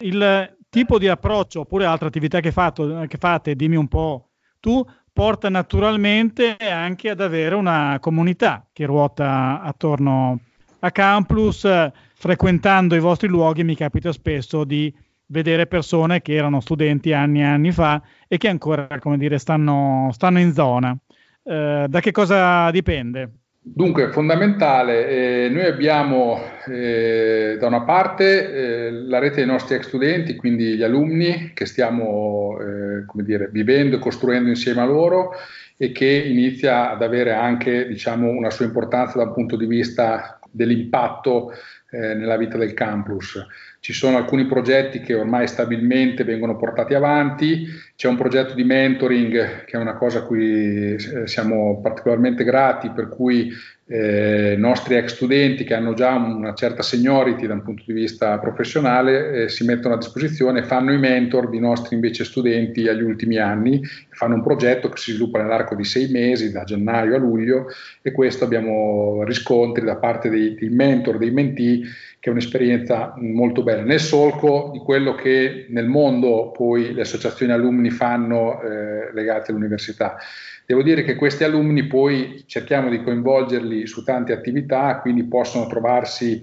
Il 0.00 0.56
tipo 0.68 0.98
di 0.98 1.08
approccio 1.08 1.60
oppure 1.60 1.86
altre 1.86 2.08
attività 2.08 2.40
che, 2.40 2.52
fatto, 2.52 3.06
che 3.08 3.16
fate, 3.16 3.56
dimmi 3.56 3.76
un 3.76 3.88
po' 3.88 4.32
tu, 4.60 4.84
porta 5.10 5.48
naturalmente 5.48 6.56
anche 6.58 7.08
ad 7.08 7.22
avere 7.22 7.54
una 7.54 7.96
comunità 8.00 8.66
che 8.70 8.84
ruota 8.84 9.62
attorno 9.62 10.40
a 10.80 10.90
Campus. 10.90 11.66
Frequentando 12.14 12.94
i 12.94 13.00
vostri 13.00 13.28
luoghi 13.28 13.64
mi 13.64 13.74
capita 13.74 14.12
spesso 14.12 14.64
di 14.64 14.94
vedere 15.26 15.66
persone 15.66 16.20
che 16.20 16.34
erano 16.34 16.60
studenti 16.60 17.14
anni 17.14 17.40
e 17.40 17.44
anni 17.44 17.72
fa 17.72 18.00
e 18.28 18.36
che 18.36 18.48
ancora, 18.48 18.98
come 18.98 19.16
dire, 19.16 19.38
stanno, 19.38 20.10
stanno 20.12 20.38
in 20.38 20.52
zona. 20.52 20.94
Eh, 21.42 21.86
da 21.88 22.00
che 22.00 22.10
cosa 22.10 22.70
dipende? 22.70 23.41
Dunque, 23.64 24.10
fondamentale, 24.10 25.44
eh, 25.44 25.48
noi 25.48 25.66
abbiamo 25.66 26.36
eh, 26.66 27.56
da 27.60 27.68
una 27.68 27.82
parte 27.82 28.52
eh, 28.52 28.90
la 28.90 29.20
rete 29.20 29.36
dei 29.36 29.46
nostri 29.46 29.76
ex 29.76 29.86
studenti, 29.86 30.34
quindi 30.34 30.74
gli 30.74 30.82
alunni 30.82 31.52
che 31.54 31.64
stiamo 31.64 32.58
eh, 32.58 33.04
dire, 33.22 33.48
vivendo 33.52 33.96
e 33.96 33.98
costruendo 34.00 34.48
insieme 34.48 34.80
a 34.80 34.84
loro 34.84 35.30
e 35.76 35.92
che 35.92 36.06
inizia 36.06 36.90
ad 36.90 37.02
avere 37.02 37.34
anche 37.34 37.86
diciamo, 37.86 38.30
una 38.30 38.50
sua 38.50 38.64
importanza 38.64 39.16
dal 39.16 39.32
punto 39.32 39.54
di 39.54 39.66
vista 39.66 40.40
dell'impatto 40.50 41.52
eh, 41.92 42.14
nella 42.14 42.36
vita 42.36 42.58
del 42.58 42.74
campus. 42.74 43.46
Ci 43.82 43.92
sono 43.92 44.16
alcuni 44.16 44.46
progetti 44.46 45.00
che 45.00 45.12
ormai 45.12 45.48
stabilmente 45.48 46.22
vengono 46.22 46.56
portati 46.56 46.94
avanti, 46.94 47.66
c'è 47.96 48.06
un 48.06 48.16
progetto 48.16 48.54
di 48.54 48.62
mentoring 48.62 49.64
che 49.64 49.76
è 49.76 49.76
una 49.76 49.96
cosa 49.96 50.20
a 50.20 50.22
cui 50.22 50.94
eh, 50.94 51.26
siamo 51.26 51.80
particolarmente 51.80 52.44
grati, 52.44 52.90
per 52.90 53.08
cui 53.08 53.50
eh, 53.92 54.54
nostri 54.56 54.96
ex 54.96 55.16
studenti 55.16 55.64
che 55.64 55.74
hanno 55.74 55.92
già 55.92 56.14
una 56.14 56.54
certa 56.54 56.82
seniority 56.82 57.46
da 57.46 57.52
un 57.52 57.62
punto 57.62 57.82
di 57.84 57.92
vista 57.92 58.38
professionale 58.38 59.42
eh, 59.42 59.48
si 59.50 59.64
mettono 59.64 59.92
a 59.92 59.98
disposizione 59.98 60.62
fanno 60.62 60.94
i 60.94 60.98
mentor 60.98 61.50
di 61.50 61.58
nostri 61.58 61.94
invece 61.94 62.24
studenti 62.24 62.88
agli 62.88 63.02
ultimi 63.02 63.36
anni, 63.36 63.82
fanno 64.08 64.36
un 64.36 64.42
progetto 64.42 64.88
che 64.88 64.96
si 64.96 65.10
sviluppa 65.10 65.42
nell'arco 65.42 65.74
di 65.74 65.84
sei 65.84 66.08
mesi, 66.10 66.50
da 66.50 66.64
gennaio 66.64 67.14
a 67.14 67.18
luglio, 67.18 67.66
e 68.00 68.12
questo 68.12 68.44
abbiamo 68.44 69.24
riscontri 69.24 69.84
da 69.84 69.96
parte 69.96 70.30
dei, 70.30 70.54
dei 70.54 70.70
mentor, 70.70 71.18
dei 71.18 71.30
mentee, 71.30 71.80
che 72.18 72.30
è 72.30 72.32
un'esperienza 72.32 73.14
molto 73.18 73.62
bella, 73.62 73.82
nel 73.82 74.00
solco 74.00 74.70
di 74.72 74.78
quello 74.78 75.14
che 75.14 75.66
nel 75.68 75.88
mondo 75.88 76.50
poi 76.56 76.94
le 76.94 77.02
associazioni 77.02 77.52
alumni 77.52 77.90
fanno 77.90 78.62
eh, 78.62 79.12
legate 79.12 79.50
all'università. 79.50 80.16
Devo 80.64 80.82
dire 80.82 81.02
che 81.02 81.16
questi 81.16 81.44
alunni 81.44 81.86
poi 81.86 82.44
cerchiamo 82.46 82.88
di 82.88 83.02
coinvolgerli 83.02 83.86
su 83.86 84.04
tante 84.04 84.32
attività, 84.32 85.00
quindi 85.00 85.24
possono 85.24 85.66
trovarsi 85.66 86.42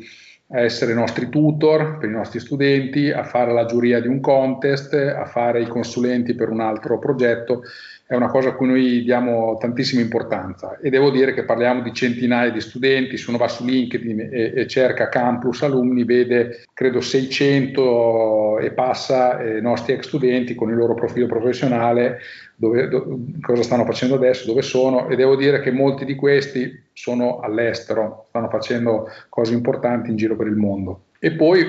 a 0.51 0.61
essere 0.61 0.93
nostri 0.93 1.29
tutor 1.29 1.97
per 1.99 2.09
i 2.09 2.13
nostri 2.13 2.39
studenti, 2.39 3.11
a 3.11 3.23
fare 3.23 3.53
la 3.53 3.65
giuria 3.65 3.99
di 3.99 4.07
un 4.07 4.19
contest, 4.19 4.93
a 4.93 5.25
fare 5.25 5.61
i 5.61 5.67
consulenti 5.67 6.33
per 6.33 6.49
un 6.49 6.59
altro 6.59 6.97
progetto. 6.97 7.63
È 8.07 8.15
una 8.15 8.29
cosa 8.29 8.49
a 8.49 8.53
cui 8.53 8.65
noi 8.65 9.03
diamo 9.03 9.57
tantissima 9.59 10.01
importanza. 10.01 10.79
E 10.81 10.89
devo 10.89 11.11
dire 11.11 11.35
che 11.35 11.43
parliamo 11.43 11.83
di 11.83 11.93
centinaia 11.93 12.49
di 12.49 12.59
studenti, 12.59 13.17
se 13.17 13.29
uno 13.29 13.37
va 13.37 13.47
su 13.47 13.63
LinkedIn 13.63 14.19
e, 14.31 14.53
e 14.55 14.67
cerca 14.67 15.09
campus 15.09 15.61
alumni 15.61 16.03
vede 16.03 16.63
credo 16.73 17.01
600 17.01 18.57
e 18.57 18.71
passa 18.71 19.39
eh, 19.39 19.61
nostri 19.61 19.93
ex 19.93 20.07
studenti 20.07 20.55
con 20.55 20.71
il 20.71 20.77
loro 20.77 20.95
profilo 20.95 21.27
professionale, 21.27 22.17
dove, 22.55 22.87
do, 22.87 23.19
cosa 23.39 23.61
stanno 23.61 23.85
facendo 23.85 24.15
adesso, 24.15 24.47
dove 24.47 24.63
sono. 24.63 25.07
E 25.09 25.15
devo 25.15 25.35
dire 25.35 25.61
che 25.61 25.69
molti 25.69 26.05
di 26.05 26.15
questi 26.15 26.87
sono 26.99 27.39
all'estero, 27.39 28.25
stanno 28.27 28.49
facendo 28.49 29.09
cose 29.29 29.53
importanti 29.53 30.09
in 30.09 30.17
giro 30.17 30.35
per 30.35 30.47
il 30.47 30.55
mondo. 30.55 31.05
E 31.17 31.31
poi 31.31 31.65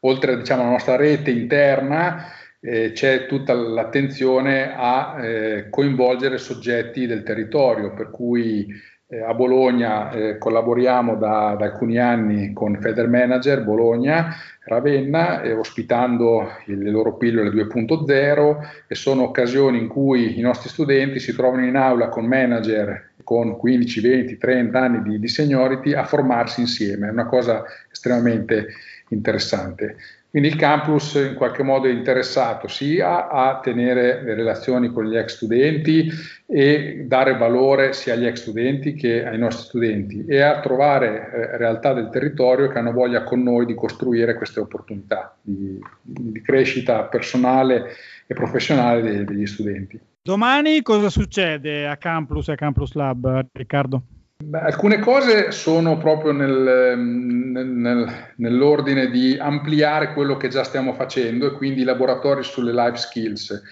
oltre 0.00 0.36
diciamo, 0.36 0.60
alla 0.60 0.72
nostra 0.72 0.96
rete 0.96 1.30
interna, 1.30 2.26
eh, 2.60 2.92
c'è 2.92 3.24
tutta 3.26 3.54
l'attenzione 3.54 4.74
a 4.76 5.16
eh, 5.24 5.70
coinvolgere 5.70 6.36
soggetti 6.36 7.06
del 7.06 7.22
territorio, 7.22 7.94
per 7.94 8.10
cui 8.10 8.66
eh, 9.06 9.22
a 9.22 9.32
Bologna 9.32 10.10
eh, 10.10 10.36
collaboriamo 10.36 11.16
da, 11.16 11.56
da, 11.58 11.64
alcuni 11.64 11.96
anni 11.96 12.52
con 12.52 12.76
Feder 12.78 13.08
Manager 13.08 13.64
Bologna, 13.64 14.34
Ravenna, 14.66 15.42
ospitando 15.58 16.46
le 16.66 16.90
loro 16.90 17.16
pillole 17.16 17.48
2.0 17.48 18.56
e 18.86 18.94
sono 18.94 19.22
occasioni 19.22 19.78
in 19.78 19.88
cui 19.88 20.38
i 20.38 20.42
nostri 20.42 20.68
studenti 20.68 21.20
si 21.20 21.34
trovano 21.34 21.64
in 21.64 21.76
aula 21.76 22.08
con 22.08 22.26
manager 22.26 23.12
con 23.24 23.56
15, 23.56 24.00
20, 24.00 24.38
30 24.38 24.78
anni 24.78 25.02
di, 25.02 25.18
di 25.18 25.28
seniority 25.28 25.94
a 25.94 26.04
formarsi 26.04 26.60
insieme, 26.60 27.08
è 27.08 27.10
una 27.10 27.26
cosa 27.26 27.64
estremamente 27.90 28.68
interessante. 29.08 29.96
Quindi 30.34 30.50
il 30.50 30.58
campus 30.58 31.14
in 31.14 31.34
qualche 31.36 31.62
modo 31.62 31.86
è 31.86 31.92
interessato 31.92 32.66
sia 32.66 33.28
a 33.28 33.60
tenere 33.62 34.20
le 34.20 34.34
relazioni 34.34 34.90
con 34.90 35.04
gli 35.04 35.16
ex 35.16 35.36
studenti 35.36 36.10
e 36.44 37.04
dare 37.06 37.36
valore 37.36 37.92
sia 37.92 38.14
agli 38.14 38.26
ex 38.26 38.40
studenti 38.40 38.94
che 38.94 39.24
ai 39.24 39.38
nostri 39.38 39.66
studenti 39.66 40.24
e 40.26 40.40
a 40.40 40.58
trovare 40.58 41.30
eh, 41.32 41.56
realtà 41.56 41.92
del 41.92 42.08
territorio 42.08 42.66
che 42.66 42.78
hanno 42.78 42.90
voglia 42.90 43.22
con 43.22 43.44
noi 43.44 43.64
di 43.64 43.76
costruire 43.76 44.34
queste 44.34 44.58
opportunità 44.58 45.36
di, 45.40 45.78
di 46.02 46.42
crescita 46.42 47.04
personale 47.04 47.92
e 48.26 48.34
professionale 48.34 49.02
dei, 49.02 49.24
degli 49.24 49.46
studenti. 49.46 50.00
Domani 50.26 50.80
cosa 50.80 51.10
succede 51.10 51.86
a 51.86 51.98
Campus 51.98 52.48
e 52.48 52.52
a 52.52 52.54
Campus 52.54 52.94
Lab, 52.94 53.48
Riccardo? 53.52 54.04
Beh, 54.42 54.58
alcune 54.58 54.98
cose 54.98 55.50
sono 55.50 55.98
proprio 55.98 56.32
nel, 56.32 56.96
nel, 56.96 58.08
nell'ordine 58.36 59.10
di 59.10 59.36
ampliare 59.38 60.14
quello 60.14 60.38
che 60.38 60.48
già 60.48 60.64
stiamo 60.64 60.94
facendo 60.94 61.46
e 61.46 61.52
quindi 61.52 61.82
i 61.82 61.84
laboratori 61.84 62.42
sulle 62.42 62.72
life 62.72 62.96
skills. 62.96 63.62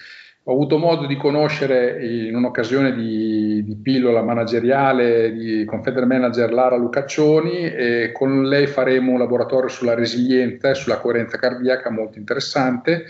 Ho 0.43 0.51
avuto 0.51 0.77
modo 0.77 1.07
di 1.07 1.17
conoscere 1.17 2.05
in 2.05 2.35
un'occasione 2.35 2.93
di, 2.93 3.63
di 3.63 3.75
pillola 3.77 4.21
manageriale 4.21 5.33
di, 5.33 5.65
con 5.65 5.81
Feder 5.81 6.05
Manager 6.05 6.53
Lara 6.53 6.75
Lucaccioni 6.75 7.63
e 7.63 8.11
con 8.13 8.43
lei 8.43 8.67
faremo 8.67 9.13
un 9.13 9.17
laboratorio 9.17 9.69
sulla 9.69 9.95
resilienza 9.95 10.69
e 10.69 10.75
sulla 10.75 10.99
coerenza 10.99 11.35
cardiaca 11.39 11.89
molto 11.89 12.19
interessante 12.19 13.05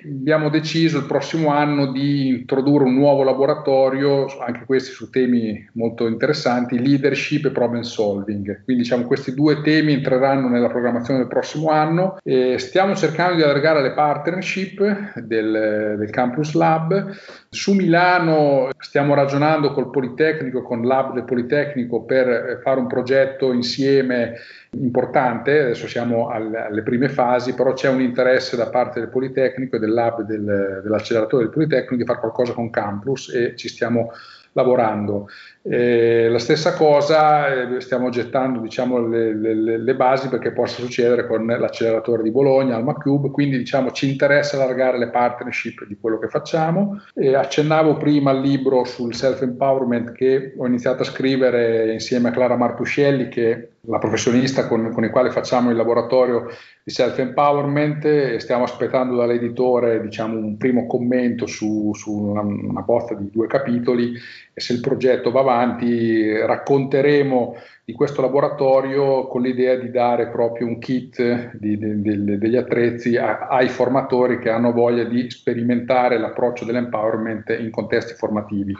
Abbiamo 0.00 0.48
deciso 0.48 0.98
il 0.98 1.06
prossimo 1.06 1.50
anno 1.50 1.90
di 1.90 2.28
introdurre 2.28 2.84
un 2.84 2.94
nuovo 2.94 3.24
laboratorio, 3.24 4.26
anche 4.38 4.64
questi 4.64 4.92
su 4.92 5.10
temi 5.10 5.68
molto 5.72 6.06
interessanti, 6.06 6.78
leadership 6.78 7.46
e 7.46 7.50
problem 7.50 7.80
solving. 7.80 8.62
Quindi 8.62 8.84
diciamo 8.84 9.06
questi 9.06 9.34
due 9.34 9.60
temi 9.60 9.94
entreranno 9.94 10.48
nella 10.48 10.68
programmazione 10.68 11.18
del 11.18 11.28
prossimo 11.28 11.70
anno 11.70 12.16
e 12.22 12.58
stiamo 12.58 12.94
cercando 12.94 13.34
di 13.34 13.42
allargare 13.42 13.82
le 13.82 13.92
partnership 13.92 15.18
del, 15.18 15.96
del 15.98 16.10
Campus 16.10 16.54
Lab. 16.54 17.16
Su 17.50 17.72
Milano 17.72 18.68
stiamo 18.78 19.14
ragionando 19.14 19.72
col 19.72 19.90
Politecnico, 19.90 20.60
con 20.62 20.82
l'Hub 20.82 21.14
del 21.14 21.24
Politecnico 21.24 22.04
per 22.04 22.60
fare 22.62 22.78
un 22.78 22.86
progetto 22.86 23.52
insieme 23.52 24.34
importante, 24.72 25.58
adesso 25.62 25.88
siamo 25.88 26.28
alle, 26.28 26.82
prime 26.82 27.08
fasi, 27.08 27.54
però 27.54 27.72
c'è 27.72 27.88
un 27.88 28.02
interesse 28.02 28.54
da 28.54 28.68
parte 28.68 29.00
del 29.00 29.08
Politecnico 29.08 29.76
e 29.76 29.78
del 29.78 29.92
lab 29.94 30.22
del, 30.22 30.80
dell'acceleratore 30.82 31.44
del 31.44 31.52
Politecnico 31.52 31.96
di 31.96 32.04
fare 32.04 32.20
qualcosa 32.20 32.52
con 32.52 32.68
Campus 32.68 33.32
e 33.32 33.56
ci 33.56 33.68
stiamo 33.68 34.12
lavorando. 34.52 35.28
Eh, 35.62 36.28
la 36.28 36.38
stessa 36.38 36.74
cosa, 36.74 37.76
eh, 37.76 37.80
stiamo 37.80 38.10
gettando 38.10 38.60
diciamo, 38.60 39.06
le, 39.06 39.34
le, 39.34 39.78
le, 39.78 39.94
basi 39.94 40.28
perché 40.28 40.52
possa 40.52 40.80
succedere 40.80 41.26
con 41.26 41.44
l'acceleratore 41.44 42.22
di 42.22 42.30
Bologna, 42.30 42.76
Alma 42.76 42.94
Cube, 42.94 43.30
quindi 43.30 43.58
diciamo, 43.58 43.90
ci 43.90 44.08
interessa 44.08 44.56
allargare 44.56 44.98
le 44.98 45.10
partnership 45.10 45.84
di 45.84 45.98
quello 46.00 46.18
che 46.18 46.28
facciamo. 46.28 47.02
Eh, 47.14 47.34
accennavo 47.34 47.96
prima 47.96 48.30
al 48.30 48.40
libro 48.40 48.84
sul 48.84 49.14
self-empowerment 49.14 50.12
che 50.12 50.54
ho 50.56 50.66
iniziato 50.66 51.02
a 51.02 51.06
scrivere 51.06 51.92
insieme 51.92 52.28
a 52.28 52.32
Clara 52.32 52.56
Martuscelli, 52.56 53.28
che 53.28 53.70
la 53.88 53.98
professionista 53.98 54.66
con, 54.66 54.90
con 54.92 55.04
il 55.04 55.10
quale 55.10 55.30
facciamo 55.30 55.70
il 55.70 55.76
laboratorio 55.76 56.46
di 56.82 56.92
self-empowerment. 56.92 58.36
Stiamo 58.36 58.64
aspettando 58.64 59.16
dall'editore 59.16 60.00
diciamo, 60.00 60.36
un 60.36 60.56
primo 60.56 60.86
commento 60.86 61.46
su, 61.46 61.92
su 61.94 62.12
una, 62.12 62.40
una 62.40 62.82
bozza 62.82 63.14
di 63.14 63.30
due 63.30 63.46
capitoli 63.46 64.12
e 64.58 64.60
se 64.60 64.72
il 64.72 64.80
progetto 64.80 65.30
va 65.30 65.38
avanti 65.38 66.36
racconteremo 66.36 67.54
di 67.84 67.92
questo 67.92 68.20
laboratorio 68.22 69.28
con 69.28 69.42
l'idea 69.42 69.76
di 69.76 69.88
dare 69.92 70.30
proprio 70.30 70.66
un 70.66 70.80
kit 70.80 71.52
di, 71.54 71.78
di, 71.78 72.02
di, 72.02 72.38
degli 72.38 72.56
attrezzi 72.56 73.16
a, 73.16 73.46
ai 73.46 73.68
formatori 73.68 74.40
che 74.40 74.50
hanno 74.50 74.72
voglia 74.72 75.04
di 75.04 75.30
sperimentare 75.30 76.18
l'approccio 76.18 76.64
dell'empowerment 76.64 77.56
in 77.56 77.70
contesti 77.70 78.14
formativi. 78.14 78.76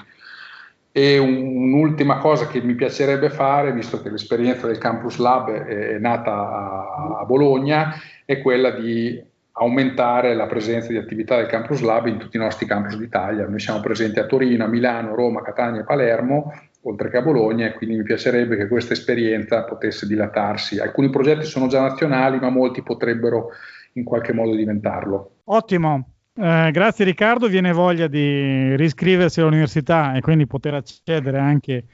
E 0.91 1.17
un, 1.19 1.47
un'ultima 1.47 2.19
cosa 2.19 2.49
che 2.49 2.61
mi 2.61 2.75
piacerebbe 2.75 3.31
fare, 3.31 3.73
visto 3.73 4.03
che 4.03 4.11
l'esperienza 4.11 4.67
del 4.67 4.79
Campus 4.79 5.19
Lab 5.19 5.49
è, 5.49 5.97
nata 5.99 7.21
a 7.21 7.25
Bologna, 7.25 7.95
è 8.25 8.43
quella 8.43 8.73
di 8.73 9.23
aumentare 9.59 10.35
la 10.35 10.47
presenza 10.47 10.89
di 10.89 10.97
attività 10.97 11.37
del 11.37 11.47
Campus 11.47 11.81
Lab 11.81 12.07
in 12.07 12.19
tutti 12.19 12.37
i 12.37 12.41
nostri 12.41 12.67
campus 12.67 12.97
d'Italia. 12.97 13.47
Noi 13.47 13.59
siamo 13.59 13.81
presenti 13.81 14.19
a 14.19 14.27
Torino, 14.27 14.65
a 14.65 14.69
Milano, 14.69 15.15
Roma, 15.15 15.43
Catania 15.43 15.81
e 15.81 15.85
Palermo, 15.85 16.53
oltre 16.83 17.11
che 17.11 17.17
a 17.17 17.23
Bologna, 17.23 17.67
e 17.67 17.73
quindi 17.73 17.97
mi 17.97 18.03
piacerebbe 18.03 18.57
che 18.57 18.69
questa 18.69 18.93
esperienza 18.93 19.65
potesse 19.65 20.07
dilatarsi. 20.07 20.79
Alcuni 20.79 21.11
progetti 21.11 21.45
sono 21.45 21.67
già 21.67 21.81
nazionali, 21.81 22.39
ma 22.39 22.51
molti 22.51 22.83
potrebbero 22.83 23.51
in 23.95 24.05
qualche 24.05 24.33
modo 24.33 24.55
diventarlo. 24.55 25.31
Ottimo. 25.45 26.18
Eh, 26.41 26.71
grazie 26.71 27.05
Riccardo, 27.05 27.49
viene 27.49 27.73
voglia 27.73 28.07
di 28.07 28.77
riscriversi 28.77 29.41
all'università 29.41 30.15
e 30.15 30.21
quindi 30.21 30.47
poter 30.47 30.75
accedere 30.75 31.37
anche 31.37 31.87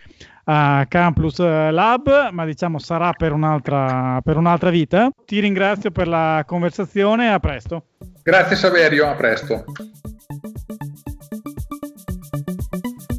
a 0.44 0.84
Campus 0.86 1.38
Lab, 1.38 2.28
ma 2.30 2.44
diciamo 2.44 2.78
sarà 2.78 3.14
per 3.14 3.32
un'altra, 3.32 4.20
per 4.22 4.36
un'altra 4.36 4.68
vita. 4.68 5.08
Ti 5.24 5.40
ringrazio 5.40 5.90
per 5.90 6.08
la 6.08 6.44
conversazione, 6.46 7.30
a 7.30 7.38
presto. 7.38 7.86
Grazie 8.22 8.56
Saverio, 8.56 9.08
a 9.08 9.14
presto. 9.14 9.64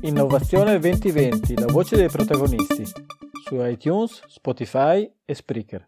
Innovazione 0.01 0.77
2020, 0.77 1.59
la 1.59 1.65
voce 1.65 1.95
dei 1.95 2.09
protagonisti 2.09 2.85
su 3.43 3.65
iTunes, 3.65 4.21
Spotify 4.27 5.11
e 5.25 5.33
Spreaker. 5.33 5.87